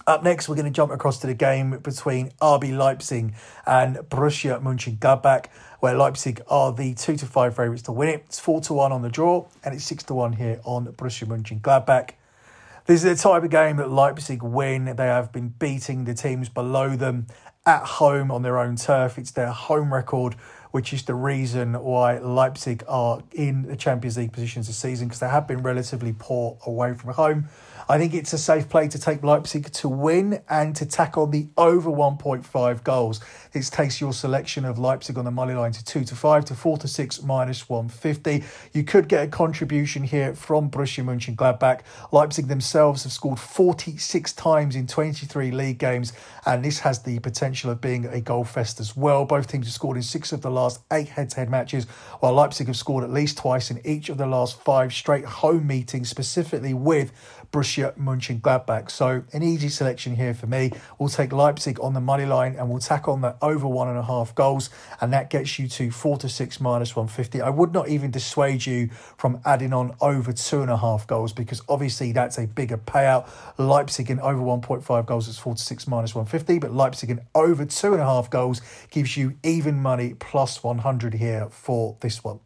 Up 0.06 0.22
next, 0.22 0.48
we're 0.48 0.54
going 0.54 0.66
to 0.66 0.70
jump 0.70 0.92
across 0.92 1.18
to 1.20 1.26
the 1.26 1.34
game 1.34 1.78
between 1.78 2.30
RB 2.40 2.76
Leipzig 2.76 3.34
and 3.66 3.96
Borussia 3.96 4.62
Mönchengladbach, 4.62 5.46
where 5.80 5.96
Leipzig 5.96 6.40
are 6.48 6.72
the 6.72 6.94
two 6.94 7.16
to 7.16 7.26
five 7.26 7.56
favourites 7.56 7.82
to 7.82 7.92
win 7.92 8.10
it. 8.10 8.22
It's 8.26 8.38
four 8.38 8.60
to 8.62 8.72
one 8.72 8.92
on 8.92 9.02
the 9.02 9.08
draw, 9.08 9.46
and 9.64 9.74
it's 9.74 9.84
six 9.84 10.04
to 10.04 10.14
one 10.14 10.34
here 10.34 10.60
on 10.64 10.86
Borussia 10.86 11.26
Mönchengladbach. 11.26 12.10
This 12.86 13.02
is 13.02 13.20
the 13.20 13.28
type 13.28 13.42
of 13.42 13.50
game 13.50 13.78
that 13.78 13.90
Leipzig 13.90 14.44
win. 14.44 14.84
They 14.84 15.06
have 15.06 15.32
been 15.32 15.48
beating 15.48 16.04
the 16.04 16.14
teams 16.14 16.48
below 16.48 16.94
them 16.94 17.26
at 17.66 17.82
home 17.82 18.30
on 18.30 18.42
their 18.42 18.58
own 18.58 18.76
turf. 18.76 19.18
It's 19.18 19.32
their 19.32 19.50
home 19.50 19.92
record, 19.92 20.34
which 20.70 20.92
is 20.92 21.02
the 21.02 21.14
reason 21.14 21.74
why 21.74 22.18
Leipzig 22.18 22.84
are 22.86 23.22
in 23.32 23.62
the 23.62 23.76
Champions 23.76 24.16
League 24.16 24.32
positions 24.32 24.68
this 24.68 24.76
season 24.76 25.08
because 25.08 25.18
they 25.18 25.28
have 25.28 25.48
been 25.48 25.62
relatively 25.62 26.14
poor 26.16 26.56
away 26.64 26.94
from 26.94 27.12
home. 27.14 27.48
I 27.88 27.98
think 27.98 28.14
it's 28.14 28.32
a 28.32 28.38
safe 28.38 28.68
play 28.68 28.88
to 28.88 28.98
take 28.98 29.22
Leipzig 29.22 29.70
to 29.74 29.88
win 29.88 30.42
and 30.48 30.74
to 30.74 30.84
tackle 30.84 31.28
the 31.28 31.46
over 31.56 31.88
1.5 31.88 32.82
goals. 32.82 33.20
This 33.52 33.70
takes 33.70 34.00
your 34.00 34.12
selection 34.12 34.64
of 34.64 34.76
Leipzig 34.76 35.16
on 35.16 35.24
the 35.24 35.30
money 35.30 35.54
line 35.54 35.70
to 35.70 35.84
2 35.84 36.02
to 36.06 36.16
5 36.16 36.46
to 36.46 36.54
4 36.56 36.78
to 36.78 36.88
6 36.88 37.22
minus 37.22 37.68
150. 37.68 38.42
You 38.72 38.82
could 38.82 39.06
get 39.06 39.22
a 39.22 39.28
contribution 39.28 40.02
here 40.02 40.34
from 40.34 40.68
Borussia 40.68 41.04
Mönchengladbach. 41.04 41.82
Leipzig 42.10 42.48
themselves 42.48 43.04
have 43.04 43.12
scored 43.12 43.38
46 43.38 44.32
times 44.32 44.74
in 44.74 44.88
23 44.88 45.52
league 45.52 45.78
games, 45.78 46.12
and 46.44 46.64
this 46.64 46.80
has 46.80 47.02
the 47.04 47.20
potential 47.20 47.70
of 47.70 47.80
being 47.80 48.06
a 48.06 48.20
goal 48.20 48.42
fest 48.42 48.80
as 48.80 48.96
well. 48.96 49.24
Both 49.24 49.46
teams 49.46 49.66
have 49.66 49.74
scored 49.74 49.96
in 49.96 50.02
six 50.02 50.32
of 50.32 50.42
the 50.42 50.50
last 50.50 50.80
eight 50.92 51.10
head 51.10 51.30
to 51.30 51.36
head 51.36 51.50
matches, 51.50 51.84
while 52.18 52.32
Leipzig 52.32 52.66
have 52.66 52.76
scored 52.76 53.04
at 53.04 53.10
least 53.10 53.38
twice 53.38 53.70
in 53.70 53.80
each 53.86 54.08
of 54.08 54.18
the 54.18 54.26
last 54.26 54.60
five 54.60 54.92
straight 54.92 55.24
home 55.24 55.68
meetings, 55.68 56.08
specifically 56.08 56.74
with 56.74 57.12
Borussia 57.52 57.75
Mönchengladbach. 57.82 58.90
So 58.90 59.22
an 59.32 59.42
easy 59.42 59.68
selection 59.68 60.16
here 60.16 60.34
for 60.34 60.46
me. 60.46 60.72
We'll 60.98 61.08
take 61.08 61.32
Leipzig 61.32 61.78
on 61.80 61.94
the 61.94 62.00
money 62.00 62.26
line 62.26 62.56
and 62.56 62.68
we'll 62.68 62.80
tack 62.80 63.08
on 63.08 63.20
the 63.20 63.36
over 63.42 63.66
one 63.66 63.88
and 63.88 63.98
a 63.98 64.02
half 64.02 64.34
goals, 64.34 64.70
and 65.00 65.12
that 65.12 65.30
gets 65.30 65.58
you 65.58 65.68
to 65.68 65.90
four 65.90 66.16
to 66.18 66.28
six 66.28 66.60
minus 66.60 66.96
150. 66.96 67.40
I 67.40 67.50
would 67.50 67.72
not 67.72 67.88
even 67.88 68.10
dissuade 68.10 68.66
you 68.66 68.88
from 69.16 69.40
adding 69.44 69.72
on 69.72 69.94
over 70.00 70.32
two 70.32 70.62
and 70.62 70.70
a 70.70 70.76
half 70.76 71.06
goals 71.06 71.32
because 71.32 71.62
obviously 71.68 72.12
that's 72.12 72.38
a 72.38 72.46
bigger 72.46 72.78
payout. 72.78 73.28
Leipzig 73.58 74.10
in 74.10 74.20
over 74.20 74.40
1.5 74.40 75.06
goals 75.06 75.28
is 75.28 75.38
four 75.38 75.54
to 75.54 75.62
six 75.62 75.86
minus 75.86 76.14
150, 76.14 76.58
but 76.58 76.72
Leipzig 76.72 77.10
in 77.10 77.20
over 77.34 77.64
two 77.64 77.92
and 77.92 78.02
a 78.02 78.06
half 78.06 78.30
goals 78.30 78.60
gives 78.90 79.16
you 79.16 79.36
even 79.42 79.80
money 79.80 80.14
plus 80.14 80.62
100 80.62 81.14
here 81.14 81.48
for 81.50 81.96
this 82.00 82.22
one. 82.24 82.40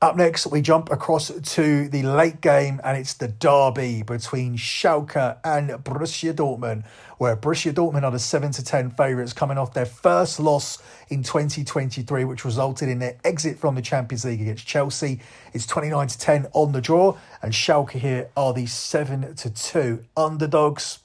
Up 0.00 0.16
next, 0.16 0.46
we 0.46 0.62
jump 0.62 0.92
across 0.92 1.28
to 1.28 1.88
the 1.88 2.04
late 2.04 2.40
game, 2.40 2.80
and 2.84 2.96
it's 2.96 3.14
the 3.14 3.26
derby 3.26 4.04
between 4.04 4.56
Schalke 4.56 5.36
and 5.42 5.70
Borussia 5.70 6.32
Dortmund, 6.32 6.84
where 7.16 7.36
Borussia 7.36 7.72
Dortmund 7.72 8.04
are 8.04 8.12
the 8.12 8.20
7 8.20 8.52
to 8.52 8.64
10 8.64 8.90
favourites 8.90 9.32
coming 9.32 9.58
off 9.58 9.74
their 9.74 9.86
first 9.86 10.38
loss 10.38 10.80
in 11.08 11.24
2023, 11.24 12.22
which 12.22 12.44
resulted 12.44 12.88
in 12.88 13.00
their 13.00 13.16
exit 13.24 13.58
from 13.58 13.74
the 13.74 13.82
Champions 13.82 14.24
League 14.24 14.40
against 14.40 14.64
Chelsea. 14.64 15.18
It's 15.52 15.66
29 15.66 16.06
to 16.06 16.16
10 16.16 16.46
on 16.52 16.70
the 16.70 16.80
draw, 16.80 17.16
and 17.42 17.52
Schalke 17.52 17.98
here 17.98 18.30
are 18.36 18.52
the 18.52 18.66
7 18.66 19.34
to 19.34 19.50
2 19.50 20.04
underdogs. 20.16 21.00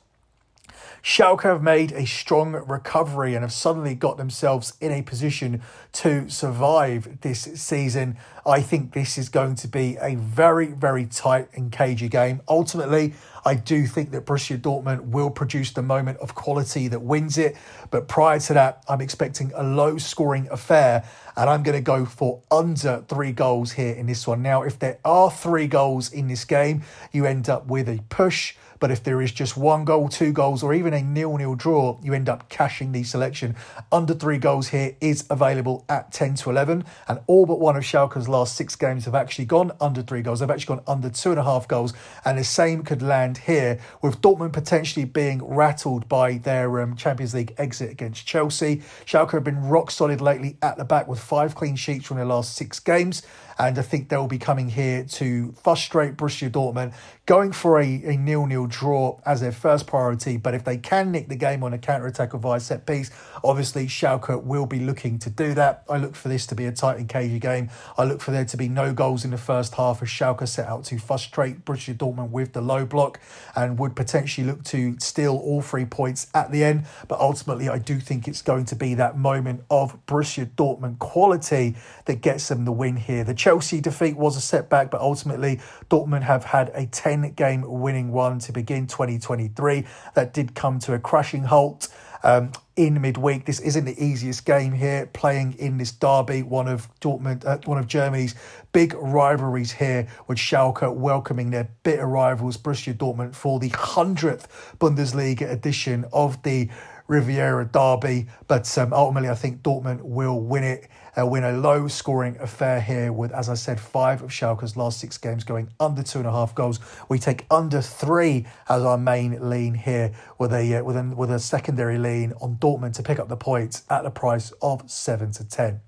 Schalke 1.03 1.43
have 1.43 1.61
made 1.61 1.91
a 1.91 2.05
strong 2.05 2.53
recovery 2.53 3.35
and 3.35 3.43
have 3.43 3.51
suddenly 3.51 3.93
got 3.93 4.15
themselves 4.15 4.71
in 4.79 4.89
a 4.89 5.01
position 5.01 5.61
to 5.91 6.29
survive 6.29 7.19
this 7.19 7.41
season. 7.55 8.17
I 8.45 8.61
think 8.61 8.93
this 8.93 9.17
is 9.17 9.29
going 9.29 9.55
to 9.55 9.69
be 9.69 9.97
a 10.01 10.15
very, 10.15 10.67
very 10.67 11.05
tight 11.05 11.47
and 11.53 11.71
cagey 11.71 12.09
game. 12.09 12.41
Ultimately, 12.49 13.13
I 13.45 13.55
do 13.55 13.87
think 13.87 14.11
that 14.11 14.25
Borussia 14.25 14.57
Dortmund 14.57 15.05
will 15.05 15.29
produce 15.29 15.71
the 15.71 15.81
moment 15.81 16.17
of 16.19 16.35
quality 16.35 16.89
that 16.89 17.01
wins 17.01 17.37
it. 17.37 17.55
But 17.89 18.09
prior 18.09 18.39
to 18.39 18.53
that, 18.53 18.83
I'm 18.89 18.99
expecting 18.99 19.53
a 19.55 19.63
low 19.63 19.97
scoring 19.97 20.49
affair 20.51 21.05
and 21.35 21.49
I'm 21.49 21.63
going 21.63 21.77
to 21.77 21.81
go 21.81 22.05
for 22.05 22.41
under 22.51 23.03
three 23.07 23.31
goals 23.31 23.73
here 23.73 23.93
in 23.93 24.07
this 24.07 24.27
one. 24.27 24.41
Now, 24.41 24.63
if 24.63 24.77
there 24.77 24.99
are 25.05 25.31
three 25.31 25.67
goals 25.67 26.11
in 26.11 26.27
this 26.27 26.45
game, 26.45 26.83
you 27.11 27.25
end 27.25 27.49
up 27.49 27.67
with 27.67 27.87
a 27.87 27.99
push. 28.09 28.55
But 28.79 28.91
if 28.91 29.01
there 29.01 29.21
is 29.21 29.31
just 29.31 29.55
one 29.55 29.85
goal, 29.85 30.09
two 30.09 30.33
goals, 30.33 30.61
or 30.61 30.73
even 30.73 30.93
a 30.93 31.01
nil-nil 31.01 31.55
draw, 31.55 31.97
you 32.03 32.13
end 32.13 32.27
up 32.27 32.49
cashing 32.49 32.91
the 32.91 33.03
selection. 33.03 33.55
Under 33.93 34.13
three 34.13 34.37
goals 34.37 34.67
here 34.67 34.97
is 34.99 35.25
available 35.29 35.85
at 35.87 36.11
10 36.11 36.35
to 36.35 36.49
11. 36.49 36.83
And 37.07 37.19
all 37.27 37.45
but 37.45 37.61
one 37.61 37.77
of 37.77 37.85
Schalke's 37.85 38.27
last 38.33 38.55
six 38.55 38.75
games 38.75 39.05
have 39.05 39.15
actually 39.15 39.45
gone 39.45 39.71
under 39.79 40.01
three 40.01 40.21
goals. 40.21 40.39
They've 40.39 40.49
actually 40.49 40.75
gone 40.75 40.83
under 40.87 41.09
two 41.09 41.29
and 41.29 41.39
a 41.39 41.43
half 41.43 41.67
goals. 41.67 41.93
And 42.25 42.37
the 42.37 42.43
same 42.43 42.83
could 42.83 43.01
land 43.01 43.37
here 43.37 43.79
with 44.01 44.21
Dortmund 44.21 44.53
potentially 44.53 45.05
being 45.05 45.41
rattled 45.43 46.09
by 46.09 46.39
their 46.39 46.81
um, 46.81 46.95
Champions 46.95 47.33
League 47.33 47.53
exit 47.57 47.91
against 47.91 48.25
Chelsea. 48.25 48.81
Schalke 49.05 49.31
have 49.31 49.43
been 49.43 49.69
rock 49.69 49.91
solid 49.91 50.19
lately 50.19 50.57
at 50.61 50.77
the 50.77 50.85
back 50.85 51.07
with 51.07 51.19
five 51.19 51.55
clean 51.55 51.75
sheets 51.75 52.05
from 52.05 52.17
their 52.17 52.25
last 52.25 52.55
six 52.55 52.79
games. 52.79 53.21
And 53.57 53.77
I 53.77 53.81
think 53.81 54.09
they'll 54.09 54.27
be 54.27 54.39
coming 54.39 54.69
here 54.69 55.03
to 55.03 55.53
frustrate 55.53 56.17
Borussia 56.17 56.49
Dortmund, 56.49 56.93
going 57.25 57.51
for 57.51 57.79
a, 57.79 57.85
a 57.85 58.17
nil-nil 58.17 58.67
draw 58.67 59.19
as 59.25 59.41
their 59.41 59.51
first 59.51 59.87
priority. 59.87 60.37
But 60.37 60.53
if 60.53 60.63
they 60.63 60.77
can 60.77 61.11
nick 61.11 61.29
the 61.29 61.35
game 61.35 61.63
on 61.63 61.73
a 61.73 61.77
counter-attack 61.77 62.33
or 62.33 62.37
via 62.39 62.59
set 62.59 62.85
piece, 62.85 63.11
obviously 63.43 63.87
Schalke 63.87 64.43
will 64.43 64.65
be 64.65 64.79
looking 64.79 65.19
to 65.19 65.29
do 65.29 65.53
that. 65.53 65.83
I 65.89 65.97
look 65.97 66.15
for 66.15 66.29
this 66.29 66.45
to 66.47 66.55
be 66.55 66.65
a 66.65 66.71
tight 66.71 66.97
and 66.97 67.07
cagey 67.07 67.39
game. 67.39 67.69
I 67.97 68.03
look 68.03 68.21
for 68.21 68.31
there 68.31 68.45
to 68.45 68.57
be 68.57 68.67
no 68.67 68.93
goals 68.93 69.23
in 69.23 69.31
the 69.31 69.37
first 69.37 69.75
half 69.75 70.01
as 70.01 70.09
Schalke 70.09 70.47
set 70.47 70.67
out 70.67 70.85
to 70.85 70.97
frustrate 70.97 71.65
Borussia 71.65 71.95
Dortmund 71.95 72.31
with 72.31 72.53
the 72.53 72.61
low 72.61 72.85
block 72.85 73.19
and 73.55 73.79
would 73.79 73.95
potentially 73.95 74.45
look 74.45 74.63
to 74.65 74.99
steal 74.99 75.35
all 75.35 75.61
three 75.61 75.85
points 75.85 76.27
at 76.33 76.51
the 76.51 76.63
end. 76.63 76.85
But 77.07 77.19
ultimately, 77.19 77.69
I 77.69 77.77
do 77.77 77.99
think 77.99 78.27
it's 78.27 78.41
going 78.41 78.65
to 78.65 78.75
be 78.75 78.95
that 78.95 79.17
moment 79.17 79.63
of 79.69 80.05
Borussia 80.05 80.45
Dortmund 80.45 80.99
quality 80.99 81.75
that 82.05 82.21
gets 82.21 82.47
them 82.47 82.65
the 82.65 82.71
win 82.71 82.97
here. 82.97 83.23
The 83.23 83.33
Chelsea 83.43 83.81
defeat 83.81 84.15
was 84.15 84.37
a 84.37 84.41
setback, 84.41 84.89
but 84.89 85.01
ultimately, 85.01 85.59
Dortmund 85.89 86.21
have 86.21 86.45
had 86.45 86.71
a 86.73 86.85
10 86.85 87.33
game 87.33 87.65
winning 87.67 88.13
run 88.13 88.39
to 88.39 88.53
begin 88.53 88.87
2023. 88.87 89.85
That 90.13 90.33
did 90.33 90.55
come 90.55 90.79
to 90.79 90.93
a 90.93 90.99
crashing 90.99 91.43
halt. 91.43 91.89
Um, 92.23 92.53
in 92.75 93.01
midweek. 93.01 93.45
This 93.45 93.59
isn't 93.59 93.83
the 93.85 94.01
easiest 94.01 94.45
game 94.45 94.71
here. 94.71 95.07
Playing 95.07 95.53
in 95.53 95.77
this 95.77 95.91
derby, 95.91 96.41
one 96.41 96.69
of 96.69 96.87
Dortmund, 97.01 97.45
uh, 97.45 97.57
one 97.65 97.77
of 97.77 97.85
Germany's 97.85 98.33
big 98.71 98.93
rivalries 98.95 99.73
here, 99.73 100.07
with 100.27 100.37
Schalke 100.37 100.91
welcoming 100.95 101.51
their 101.51 101.69
bitter 101.83 102.07
rivals 102.07 102.57
Borussia 102.57 102.93
Dortmund 102.93 103.35
for 103.35 103.59
the 103.59 103.69
hundredth 103.69 104.47
Bundesliga 104.79 105.51
edition 105.51 106.05
of 106.13 106.41
the 106.43 106.69
Revier 107.07 107.63
Derby. 107.65 108.27
But 108.47 108.77
um, 108.77 108.93
ultimately, 108.93 109.29
I 109.29 109.35
think 109.35 109.61
Dortmund 109.61 110.01
will 110.01 110.39
win 110.39 110.63
it 110.63 110.89
uh, 111.17 111.25
win 111.25 111.43
a 111.43 111.51
low 111.51 111.87
scoring 111.87 112.37
affair 112.39 112.81
here 112.81 113.13
with, 113.13 113.31
as 113.31 113.49
I 113.49 113.53
said, 113.53 113.79
five 113.79 114.23
of 114.23 114.33
Schalke's 114.33 114.75
last 114.75 114.99
six 114.99 115.17
games 115.17 115.43
going 115.43 115.69
under 115.79 116.01
two 116.01 116.19
and 116.19 116.27
a 116.27 116.31
half 116.31 116.55
goals. 116.55 116.79
We 117.07 117.19
take 117.19 117.45
under 117.51 117.81
three 117.81 118.47
as 118.67 118.81
our 118.83 118.97
main 118.97 119.49
lean 119.49 119.75
here 119.75 120.11
with 120.39 120.53
a, 120.53 120.77
uh, 120.77 120.83
with 120.83 120.97
a, 120.97 121.03
with 121.15 121.31
a 121.31 121.39
secondary 121.39 121.97
lean 121.97 122.33
on 122.41 122.55
Dortmund 122.55 122.93
to 122.93 123.03
pick 123.03 123.19
up 123.19 123.29
the 123.29 123.37
points 123.37 123.83
at 123.89 124.03
the 124.03 124.09
price 124.09 124.51
of 124.61 124.89
seven 124.89 125.31
to 125.33 125.47
10. 125.47 125.81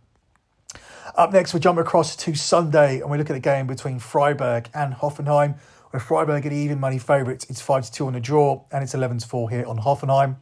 Up 1.16 1.32
next, 1.32 1.54
we 1.54 1.60
jump 1.60 1.80
across 1.80 2.16
to 2.18 2.36
Sunday 2.36 3.00
and 3.00 3.10
we 3.10 3.18
look 3.18 3.30
at 3.30 3.34
the 3.34 3.40
game 3.40 3.68
between 3.68 4.00
Freiburg 4.00 4.70
and 4.74 4.94
Hoffenheim 4.94 5.56
where 5.92 6.00
Freiburg 6.02 6.46
are 6.46 6.52
even 6.52 6.78
money 6.78 7.00
favourites. 7.00 7.46
It's 7.50 7.62
5 7.62 7.86
to 7.86 7.92
2 7.92 8.08
on 8.08 8.14
the 8.14 8.20
draw, 8.20 8.66
and 8.70 8.84
it's 8.84 8.94
11 8.94 9.20
to 9.20 9.28
4 9.30 9.50
here 9.50 9.66
on 9.66 9.78
Hoffenheim. 9.78 10.36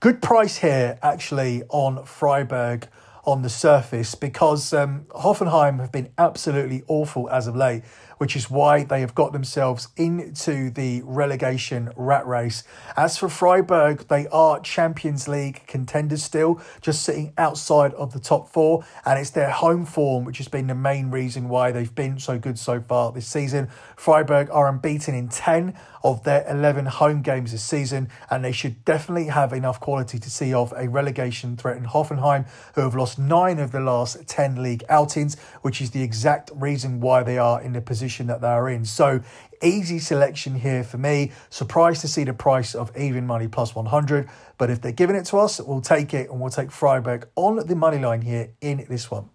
Good 0.00 0.22
price 0.22 0.56
here, 0.56 0.98
actually, 1.02 1.62
on 1.68 2.06
Freiburg 2.06 2.88
on 3.26 3.42
the 3.42 3.50
surface 3.50 4.14
because 4.14 4.72
um, 4.72 5.04
Hoffenheim 5.10 5.78
have 5.78 5.92
been 5.92 6.08
absolutely 6.16 6.82
awful 6.88 7.28
as 7.28 7.46
of 7.46 7.54
late 7.54 7.82
which 8.20 8.36
is 8.36 8.50
why 8.50 8.84
they 8.84 9.00
have 9.00 9.14
got 9.14 9.32
themselves 9.32 9.88
into 9.96 10.68
the 10.68 11.00
relegation 11.06 11.90
rat 11.96 12.26
race. 12.26 12.62
As 12.94 13.16
for 13.16 13.30
Freiburg, 13.30 14.08
they 14.08 14.26
are 14.28 14.60
Champions 14.60 15.26
League 15.26 15.66
contenders 15.66 16.22
still, 16.22 16.60
just 16.82 17.00
sitting 17.00 17.32
outside 17.38 17.94
of 17.94 18.12
the 18.12 18.20
top 18.20 18.50
four, 18.50 18.84
and 19.06 19.18
it's 19.18 19.30
their 19.30 19.48
home 19.48 19.86
form 19.86 20.26
which 20.26 20.36
has 20.36 20.48
been 20.48 20.66
the 20.66 20.74
main 20.74 21.10
reason 21.10 21.48
why 21.48 21.72
they've 21.72 21.94
been 21.94 22.18
so 22.18 22.38
good 22.38 22.58
so 22.58 22.78
far 22.82 23.10
this 23.10 23.26
season. 23.26 23.70
Freiburg 23.96 24.50
are 24.50 24.68
unbeaten 24.68 25.14
in 25.14 25.30
10 25.30 25.74
of 26.04 26.22
their 26.24 26.46
11 26.46 26.84
home 26.86 27.22
games 27.22 27.52
this 27.52 27.64
season, 27.64 28.10
and 28.28 28.44
they 28.44 28.52
should 28.52 28.84
definitely 28.84 29.28
have 29.28 29.54
enough 29.54 29.80
quality 29.80 30.18
to 30.18 30.30
see 30.30 30.52
off 30.52 30.74
a 30.76 30.90
relegation 30.90 31.56
threat 31.56 31.78
in 31.78 31.84
Hoffenheim, 31.84 32.46
who 32.74 32.82
have 32.82 32.94
lost 32.94 33.18
nine 33.18 33.58
of 33.58 33.72
the 33.72 33.80
last 33.80 34.28
10 34.28 34.62
league 34.62 34.84
outings, 34.90 35.38
which 35.62 35.80
is 35.80 35.92
the 35.92 36.02
exact 36.02 36.50
reason 36.54 37.00
why 37.00 37.22
they 37.22 37.38
are 37.38 37.62
in 37.62 37.72
the 37.72 37.80
position 37.80 38.09
that 38.18 38.40
they 38.40 38.48
are 38.48 38.68
in. 38.68 38.84
So, 38.84 39.20
easy 39.62 39.98
selection 39.98 40.54
here 40.54 40.82
for 40.82 40.98
me. 40.98 41.32
Surprised 41.50 42.00
to 42.02 42.08
see 42.08 42.24
the 42.24 42.32
price 42.32 42.74
of 42.74 42.96
even 42.96 43.26
money 43.26 43.48
plus 43.48 43.74
100, 43.74 44.28
but 44.58 44.70
if 44.70 44.80
they're 44.80 44.92
giving 44.92 45.16
it 45.16 45.26
to 45.26 45.38
us, 45.38 45.60
we'll 45.60 45.80
take 45.80 46.14
it 46.14 46.30
and 46.30 46.40
we'll 46.40 46.50
take 46.50 46.70
Freiburg 46.70 47.28
on 47.36 47.56
the 47.66 47.76
money 47.76 47.98
line 47.98 48.22
here 48.22 48.50
in 48.60 48.84
this 48.88 49.10
one. 49.10 49.30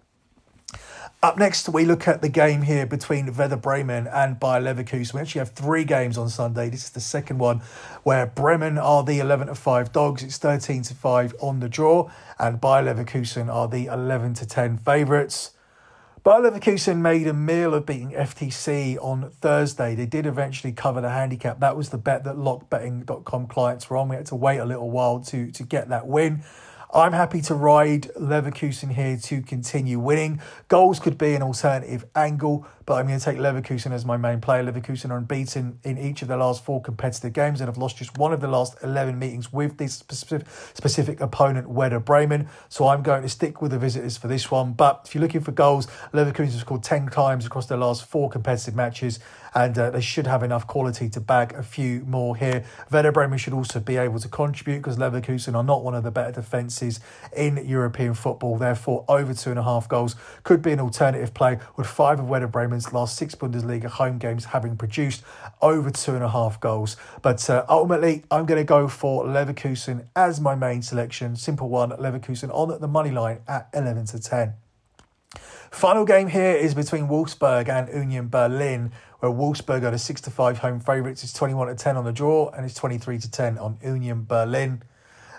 Up 1.25 1.39
next, 1.39 1.69
we 1.69 1.85
look 1.85 2.07
at 2.07 2.21
the 2.21 2.29
game 2.29 2.61
here 2.61 2.85
between 2.85 3.33
Werder 3.33 3.55
Bremen 3.55 4.05
and 4.05 4.39
Bayer 4.39 4.61
Leverkusen. 4.61 5.15
We 5.15 5.21
actually 5.21 5.39
have 5.39 5.53
three 5.53 5.83
games 5.83 6.19
on 6.19 6.29
Sunday. 6.29 6.69
This 6.69 6.83
is 6.83 6.89
the 6.91 6.99
second 6.99 7.39
one 7.39 7.61
where 8.03 8.27
Bremen 8.27 8.77
are 8.77 9.03
the 9.03 9.17
11 9.17 9.47
to 9.47 9.55
5 9.55 9.91
dogs. 9.91 10.21
It's 10.21 10.37
13 10.37 10.83
to 10.83 10.93
5 10.93 11.33
on 11.39 11.61
the 11.61 11.69
draw, 11.69 12.11
and 12.37 12.61
Bayer 12.61 12.83
Leverkusen 12.83 13.51
are 13.51 13.67
the 13.67 13.87
11 13.87 14.35
to 14.35 14.45
10 14.45 14.77
favourites. 14.77 15.54
Bayer 16.25 16.41
Leverkusen 16.41 17.01
made 17.01 17.27
a 17.27 17.33
meal 17.33 17.75
of 17.75 17.85
beating 17.85 18.09
FTC 18.09 18.97
on 18.99 19.29
Thursday. 19.41 19.93
They 19.93 20.07
did 20.07 20.25
eventually 20.25 20.73
cover 20.73 20.99
the 20.99 21.11
handicap. 21.11 21.59
That 21.59 21.77
was 21.77 21.89
the 21.89 21.99
bet 21.99 22.23
that 22.23 22.35
lockbetting.com 22.35 23.45
clients 23.45 23.87
were 23.91 23.97
on. 23.97 24.09
We 24.09 24.15
had 24.15 24.25
to 24.25 24.35
wait 24.35 24.57
a 24.57 24.65
little 24.65 24.89
while 24.89 25.19
to, 25.19 25.51
to 25.51 25.63
get 25.63 25.89
that 25.89 26.07
win. 26.07 26.43
I'm 26.93 27.13
happy 27.13 27.41
to 27.41 27.55
ride 27.55 28.03
Leverkusen 28.17 28.93
here 28.93 29.17
to 29.17 29.41
continue 29.41 29.99
winning. 29.99 30.39
Goals 30.67 30.99
could 30.99 31.17
be 31.17 31.33
an 31.33 31.41
alternative 31.41 32.05
angle, 32.15 32.65
but 32.85 32.95
I'm 32.95 33.07
going 33.07 33.19
to 33.19 33.25
take 33.25 33.37
Leverkusen 33.37 33.91
as 33.91 34.05
my 34.05 34.17
main 34.17 34.39
player. 34.39 34.63
Leverkusen 34.63 35.09
are 35.09 35.17
unbeaten 35.17 35.79
in 35.83 35.97
each 35.97 36.21
of 36.21 36.27
the 36.27 36.37
last 36.37 36.63
four 36.63 36.81
competitive 36.81 37.33
games 37.33 37.59
and 37.59 37.67
have 37.67 37.77
lost 37.77 37.97
just 37.97 38.17
one 38.17 38.31
of 38.31 38.39
the 38.39 38.47
last 38.47 38.75
11 38.83 39.17
meetings 39.17 39.51
with 39.51 39.77
this 39.77 39.95
specific, 39.95 40.47
specific 40.73 41.19
opponent, 41.19 41.69
Werder 41.69 41.99
Bremen. 41.99 42.47
So 42.69 42.87
I'm 42.87 43.01
going 43.01 43.23
to 43.23 43.29
stick 43.29 43.61
with 43.61 43.71
the 43.71 43.79
visitors 43.79 44.15
for 44.17 44.27
this 44.27 44.51
one. 44.51 44.73
But 44.73 45.01
if 45.05 45.15
you're 45.15 45.21
looking 45.21 45.41
for 45.41 45.51
goals, 45.51 45.87
Leverkusen 46.13 46.51
have 46.51 46.61
scored 46.61 46.83
10 46.83 47.07
times 47.07 47.45
across 47.45 47.65
their 47.65 47.79
last 47.79 48.05
four 48.05 48.29
competitive 48.29 48.75
matches, 48.75 49.19
and 49.55 49.77
uh, 49.79 49.89
they 49.89 50.01
should 50.01 50.27
have 50.27 50.43
enough 50.43 50.67
quality 50.67 51.07
to 51.09 51.21
bag 51.21 51.53
a 51.53 51.63
few 51.63 52.01
more 52.01 52.35
here. 52.35 52.65
Werder 52.91 53.13
Bremen 53.13 53.39
should 53.39 53.53
also 53.53 53.79
be 53.79 53.97
able 53.97 54.19
to 54.19 54.27
contribute 54.27 54.77
because 54.77 54.97
Leverkusen 54.97 55.55
are 55.55 55.63
not 55.63 55.83
one 55.83 55.95
of 55.95 56.03
the 56.03 56.11
better 56.11 56.33
defences 56.33 56.99
in 57.35 57.65
European 57.65 58.13
football. 58.13 58.57
Therefore, 58.57 59.05
over 59.07 59.33
two 59.33 59.49
and 59.49 59.59
a 59.59 59.63
half 59.63 59.87
goals 59.87 60.15
could 60.43 60.61
be 60.61 60.71
an 60.71 60.79
alternative 60.79 61.33
play 61.33 61.57
with 61.77 61.87
five 61.87 62.19
of 62.19 62.27
Werder 62.27 62.47
Bremen 62.47 62.65
Bremen's 62.65 62.91
last 62.91 63.15
six 63.15 63.35
Bundesliga 63.35 63.85
home 63.85 64.17
games 64.17 64.45
having 64.45 64.75
produced 64.75 65.23
over 65.61 65.91
two 65.91 66.15
and 66.15 66.23
a 66.23 66.29
half 66.29 66.59
goals. 66.59 66.97
But 67.21 67.47
uh, 67.49 67.63
ultimately, 67.69 68.23
I'm 68.31 68.45
going 68.47 68.59
to 68.59 68.65
go 68.65 68.87
for 68.87 69.23
Leverkusen 69.23 70.07
as 70.15 70.41
my 70.41 70.55
main 70.55 70.81
selection. 70.81 71.35
Simple 71.35 71.69
one, 71.69 71.91
Leverkusen 71.91 72.49
on 72.51 72.81
the 72.81 72.87
money 72.87 73.11
line 73.11 73.39
at 73.47 73.69
11 73.73 74.07
to 74.07 74.19
10. 74.19 74.55
Final 75.69 76.05
game 76.05 76.27
here 76.27 76.55
is 76.55 76.73
between 76.73 77.07
Wolfsburg 77.07 77.69
and 77.69 77.87
Union 77.89 78.29
Berlin, 78.29 78.91
where 79.25 79.33
Wolfsburg 79.33 79.83
are 79.83 79.91
the 79.91 79.97
6 79.97 80.21
to 80.21 80.29
5 80.29 80.59
home 80.59 80.79
favourites. 80.79 81.23
It's 81.23 81.33
21 81.33 81.67
to 81.67 81.75
10 81.75 81.97
on 81.97 82.05
the 82.05 82.11
draw 82.11 82.49
and 82.51 82.63
it's 82.63 82.75
23 82.75 83.17
to 83.17 83.31
10 83.31 83.57
on 83.57 83.77
Union 83.83 84.23
Berlin. 84.23 84.83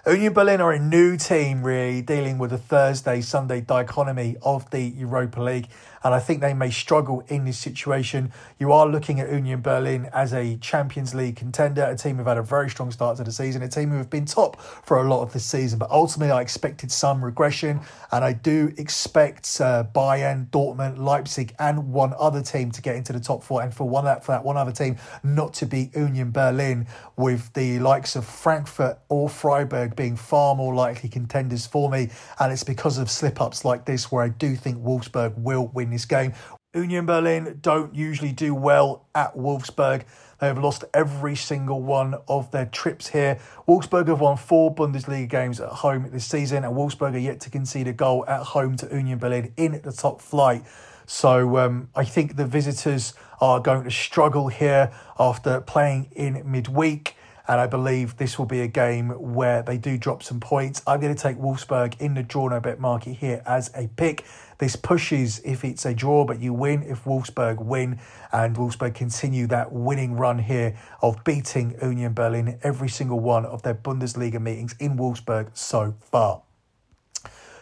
Union 0.06 0.32
Berlin 0.32 0.60
are 0.60 0.72
a 0.72 0.78
new 0.78 1.16
team, 1.16 1.62
really, 1.62 2.02
dealing 2.02 2.38
with 2.38 2.50
the 2.50 2.58
Thursday 2.58 3.20
Sunday 3.20 3.60
dichotomy 3.60 4.36
of 4.42 4.68
the 4.70 4.80
Europa 4.80 5.40
League 5.40 5.68
and 6.06 6.14
I 6.14 6.20
think 6.20 6.40
they 6.40 6.54
may 6.54 6.70
struggle 6.70 7.24
in 7.26 7.44
this 7.44 7.58
situation. 7.58 8.32
You 8.60 8.70
are 8.70 8.86
looking 8.86 9.18
at 9.18 9.28
Union 9.28 9.60
Berlin 9.60 10.08
as 10.12 10.32
a 10.32 10.56
Champions 10.58 11.16
League 11.16 11.34
contender, 11.34 11.82
a 11.82 11.96
team 11.96 12.18
who've 12.18 12.26
had 12.26 12.38
a 12.38 12.42
very 12.42 12.70
strong 12.70 12.92
start 12.92 13.16
to 13.16 13.24
the 13.24 13.32
season, 13.32 13.60
a 13.62 13.68
team 13.68 13.90
who 13.90 13.96
have 13.96 14.08
been 14.08 14.24
top 14.24 14.60
for 14.60 14.98
a 14.98 15.08
lot 15.08 15.22
of 15.22 15.32
the 15.32 15.40
season. 15.40 15.80
But 15.80 15.90
ultimately, 15.90 16.30
I 16.30 16.42
expected 16.42 16.92
some 16.92 17.24
regression, 17.24 17.80
and 18.12 18.24
I 18.24 18.34
do 18.34 18.72
expect 18.78 19.60
uh, 19.60 19.82
Bayern, 19.92 20.48
Dortmund, 20.50 20.98
Leipzig, 20.98 21.56
and 21.58 21.92
one 21.92 22.14
other 22.20 22.40
team 22.40 22.70
to 22.70 22.80
get 22.80 22.94
into 22.94 23.12
the 23.12 23.18
top 23.18 23.42
four, 23.42 23.62
and 23.62 23.74
for 23.74 23.88
one 23.88 24.04
that 24.04 24.24
for 24.24 24.30
that 24.30 24.44
one 24.44 24.56
other 24.56 24.70
team 24.70 24.98
not 25.24 25.54
to 25.54 25.66
be 25.66 25.90
Union 25.96 26.30
Berlin, 26.30 26.86
with 27.16 27.52
the 27.54 27.80
likes 27.80 28.14
of 28.14 28.24
Frankfurt 28.24 29.00
or 29.08 29.28
Freiburg 29.28 29.96
being 29.96 30.14
far 30.14 30.54
more 30.54 30.72
likely 30.72 31.08
contenders 31.08 31.66
for 31.66 31.90
me. 31.90 32.10
And 32.38 32.52
it's 32.52 32.62
because 32.62 32.96
of 32.98 33.10
slip 33.10 33.40
ups 33.40 33.64
like 33.64 33.86
this 33.86 34.12
where 34.12 34.22
I 34.22 34.28
do 34.28 34.54
think 34.54 34.78
Wolfsburg 34.78 35.36
will 35.36 35.66
win 35.74 35.95
this 35.96 36.04
game. 36.04 36.34
Union 36.74 37.06
Berlin 37.06 37.58
don't 37.62 37.94
usually 37.94 38.32
do 38.32 38.54
well 38.54 39.06
at 39.14 39.34
Wolfsburg. 39.34 40.04
They 40.38 40.46
have 40.46 40.58
lost 40.58 40.84
every 40.92 41.34
single 41.34 41.80
one 41.80 42.16
of 42.28 42.50
their 42.50 42.66
trips 42.66 43.08
here. 43.08 43.38
Wolfsburg 43.66 44.08
have 44.08 44.20
won 44.20 44.36
four 44.36 44.74
Bundesliga 44.74 45.28
games 45.28 45.58
at 45.58 45.70
home 45.70 46.10
this 46.10 46.26
season, 46.26 46.64
and 46.64 46.74
Wolfsburg 46.74 47.14
are 47.14 47.18
yet 47.18 47.40
to 47.40 47.50
concede 47.50 47.88
a 47.88 47.94
goal 47.94 48.26
at 48.28 48.42
home 48.42 48.76
to 48.76 48.86
Union 48.88 49.18
Berlin 49.18 49.54
in 49.56 49.80
the 49.82 49.92
top 49.92 50.20
flight. 50.20 50.64
So 51.06 51.56
um, 51.56 51.88
I 51.94 52.04
think 52.04 52.36
the 52.36 52.44
visitors 52.44 53.14
are 53.40 53.58
going 53.60 53.84
to 53.84 53.90
struggle 53.90 54.48
here 54.48 54.92
after 55.18 55.62
playing 55.62 56.10
in 56.14 56.42
midweek. 56.44 57.15
And 57.48 57.60
I 57.60 57.66
believe 57.66 58.16
this 58.16 58.38
will 58.38 58.46
be 58.46 58.60
a 58.60 58.66
game 58.66 59.10
where 59.10 59.62
they 59.62 59.78
do 59.78 59.96
drop 59.96 60.22
some 60.22 60.40
points. 60.40 60.82
I'm 60.86 61.00
going 61.00 61.14
to 61.14 61.20
take 61.20 61.36
Wolfsburg 61.38 62.00
in 62.00 62.14
the 62.14 62.22
draw 62.22 62.48
no 62.48 62.58
bet 62.60 62.80
market 62.80 63.14
here 63.14 63.42
as 63.46 63.70
a 63.74 63.88
pick. 63.96 64.24
This 64.58 64.74
pushes 64.74 65.40
if 65.44 65.64
it's 65.64 65.84
a 65.84 65.94
draw, 65.94 66.24
but 66.24 66.40
you 66.40 66.52
win 66.52 66.82
if 66.82 67.04
Wolfsburg 67.04 67.64
win, 67.64 68.00
and 68.32 68.56
Wolfsburg 68.56 68.94
continue 68.94 69.46
that 69.48 69.70
winning 69.70 70.16
run 70.16 70.38
here 70.38 70.76
of 71.02 71.22
beating 71.24 71.76
Union 71.80 72.14
Berlin 72.14 72.58
every 72.62 72.88
single 72.88 73.20
one 73.20 73.44
of 73.44 73.62
their 73.62 73.74
Bundesliga 73.74 74.40
meetings 74.40 74.74
in 74.80 74.96
Wolfsburg 74.96 75.50
so 75.56 75.94
far. 76.00 76.42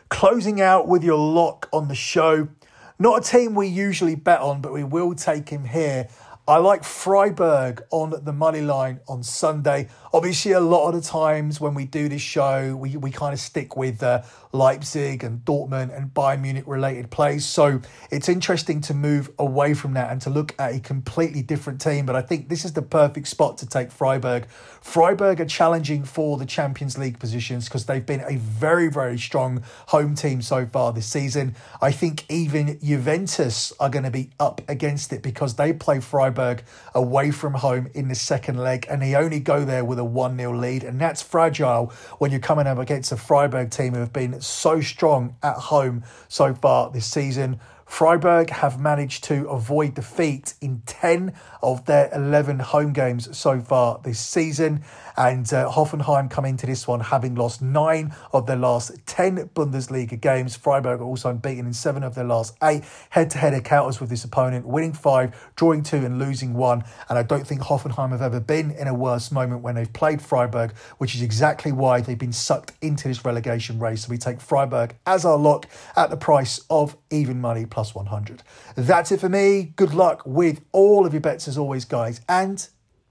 Closing 0.09 0.61
out 0.61 0.87
with 0.87 1.03
your 1.03 1.19
lock 1.19 1.69
on 1.73 1.89
the 1.89 1.95
show. 1.95 2.49
Not 2.97 3.27
a 3.27 3.29
team 3.29 3.57
we 3.57 3.67
usually 3.67 4.15
bet 4.15 4.41
on, 4.41 4.61
but 4.61 4.73
we 4.73 4.85
will 4.85 5.15
take 5.15 5.49
him 5.49 5.65
here. 5.65 6.09
I 6.47 6.59
like 6.59 6.85
Freiburg 6.85 7.87
on 7.91 8.23
the 8.23 8.33
money 8.33 8.61
line 8.61 9.01
on 9.09 9.23
Sunday. 9.23 9.89
Obviously, 10.13 10.53
a 10.53 10.61
lot 10.61 10.89
of 10.89 10.95
the 10.95 11.01
times 11.01 11.59
when 11.59 11.73
we 11.73 11.87
do 11.87 12.07
this 12.07 12.21
show, 12.21 12.77
we, 12.77 12.99
we 12.99 13.11
kind 13.11 13.33
of 13.33 13.41
stick 13.41 13.79
with 13.79 14.03
uh, 14.03 14.21
Leipzig 14.53 15.25
and 15.25 15.43
Dortmund 15.47 15.97
and 15.97 16.13
Bayern 16.13 16.43
Munich 16.43 16.65
related 16.67 17.11
plays. 17.11 17.47
So 17.47 17.81
it's 18.11 18.29
interesting 18.29 18.83
to 18.83 18.95
move 18.95 19.31
away 19.39 19.73
from 19.73 19.95
that 19.95 20.13
and 20.13 20.21
to 20.21 20.29
look 20.29 20.55
at 20.59 20.75
a 20.75 20.81
completely 20.81 21.41
different 21.41 21.81
team. 21.81 22.05
But 22.05 22.15
I 22.15 22.21
think 22.21 22.51
this 22.51 22.67
is 22.67 22.75
the 22.75 22.83
perfect 22.83 23.27
spot 23.27 23.57
to 23.59 23.67
take 23.67 23.91
Freiburg. 23.91 24.47
Freiburg 24.83 25.41
are 25.41 25.47
challenging 25.47 26.05
for 26.05 26.37
the 26.37 26.45
Champions 26.45 26.99
League 26.99 27.19
positions 27.19 27.65
because 27.65 27.87
they've 27.87 28.05
been 28.05 28.21
a 28.21 28.37
very, 28.37 28.89
very 28.89 29.19
strong 29.19 29.63
home 29.89 30.15
team 30.15 30.43
so 30.43 30.67
far 30.67 30.93
this 30.93 31.07
season. 31.07 31.57
I 31.81 31.91
think 31.91 32.31
even 32.31 32.79
Juventus 32.81 33.73
are 33.81 33.89
going 33.89 34.05
to 34.05 34.11
be 34.11 34.29
up 34.39 34.61
against 34.69 35.11
it 35.15 35.23
because 35.23 35.55
they 35.55 35.73
play 35.73 36.01
Freiburg 36.35 36.65
away 36.95 37.31
from 37.31 37.55
home 37.55 37.89
in 37.95 38.09
the 38.09 38.15
second 38.15 38.59
leg 38.59 38.87
and 38.91 39.01
they 39.01 39.15
only 39.15 39.39
go 39.39 39.65
there 39.65 39.85
with 39.85 39.99
a 39.99 40.05
1 40.05 40.37
0 40.37 40.57
lead. 40.57 40.83
And 40.83 41.01
that's 41.01 41.23
fragile 41.23 41.93
when 42.19 42.31
you're 42.31 42.41
coming 42.41 42.67
up 42.67 42.79
against 42.79 43.13
a 43.13 43.17
Freiburg 43.17 43.71
team 43.71 43.95
who 43.95 44.01
have 44.01 44.13
been 44.13 44.41
so 44.41 44.81
strong 44.81 45.37
at 45.43 45.57
home 45.57 46.03
so 46.29 46.55
far 46.55 46.91
this 46.91 47.07
season. 47.07 47.61
Freiburg 47.87 48.51
have 48.51 48.81
managed 48.81 49.25
to 49.25 49.49
avoid 49.49 49.95
defeat 49.95 50.55
in 50.61 50.83
10 50.87 51.33
of 51.63 51.85
their 51.85 52.11
11 52.13 52.59
home 52.59 52.93
games 52.93 53.37
so 53.37 53.61
far 53.61 54.01
this 54.05 54.19
season. 54.19 54.83
And 55.17 55.51
uh, 55.53 55.71
Hoffenheim 55.71 56.29
come 56.29 56.45
into 56.45 56.67
this 56.67 56.89
one 56.89 57.01
having 57.01 57.37
lost 57.37 57.63
nine 57.63 58.15
of 58.33 58.47
their 58.47 58.57
last 58.57 58.93
10 59.07 59.51
Bundesliga 59.51 60.21
games. 60.21 60.57
Freiburg 60.57 61.01
are 61.01 61.05
also 61.05 61.31
unbeaten 61.31 61.67
in 61.67 61.73
seven 61.73 62.03
of 62.03 62.15
their 62.15 62.25
last 62.25 62.57
eight 62.63 62.83
head 63.11 63.31
to 63.31 63.39
head 63.39 63.55
encounters 63.55 64.01
with 64.01 64.11
this 64.11 64.25
opponent, 64.25 64.67
winning 64.67 64.93
five, 64.93 65.53
drawing 65.55 65.83
two, 65.83 65.99
and 65.99 66.19
losing 66.19 66.55
one. 66.55 66.83
And 67.09 67.19
I 67.19 67.23
don't 67.23 67.47
think 67.47 67.61
Hoffenheim 67.63 68.11
have 68.11 68.23
ever 68.23 68.41
been 68.41 68.73
in 68.73 68.89
a 68.89 68.95
worse 68.95 69.31
moment 69.31 69.63
when 69.63 69.77
they've 69.77 69.93
played 69.93 70.21
Freiburg, 70.21 70.73
which 70.99 71.15
is 71.15 71.23
exactly 71.23 71.71
why 71.71 72.01
they've 72.01 72.19
been 72.19 72.33
sucked 72.33 72.73
into 72.81 73.07
this 73.07 73.25
relegation 73.25 73.79
race. 73.79 74.05
So 74.05 74.11
we 74.11 74.19
take 74.19 74.41
Freiburg 74.41 74.97
as 75.07 75.25
our 75.25 75.39
lock 75.39 75.67
at 75.97 76.11
the 76.11 76.17
price 76.17 76.61
of 76.69 76.97
even 77.11 77.41
money 77.41 77.67
plus 77.75 77.95
100. 77.95 78.43
That's 78.77 79.13
it 79.13 79.21
for 79.21 79.29
me. 79.29 79.73
Good 79.77 79.93
luck 79.93 80.23
with 80.25 80.65
all 80.73 81.05
of 81.05 81.13
your 81.13 81.21
bets 81.21 81.49
as 81.49 81.59
always, 81.59 81.85
guys, 81.85 82.21
and 82.29 82.67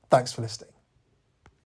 thanks 0.09 0.31
for 0.31 0.41
listening. 0.41 0.72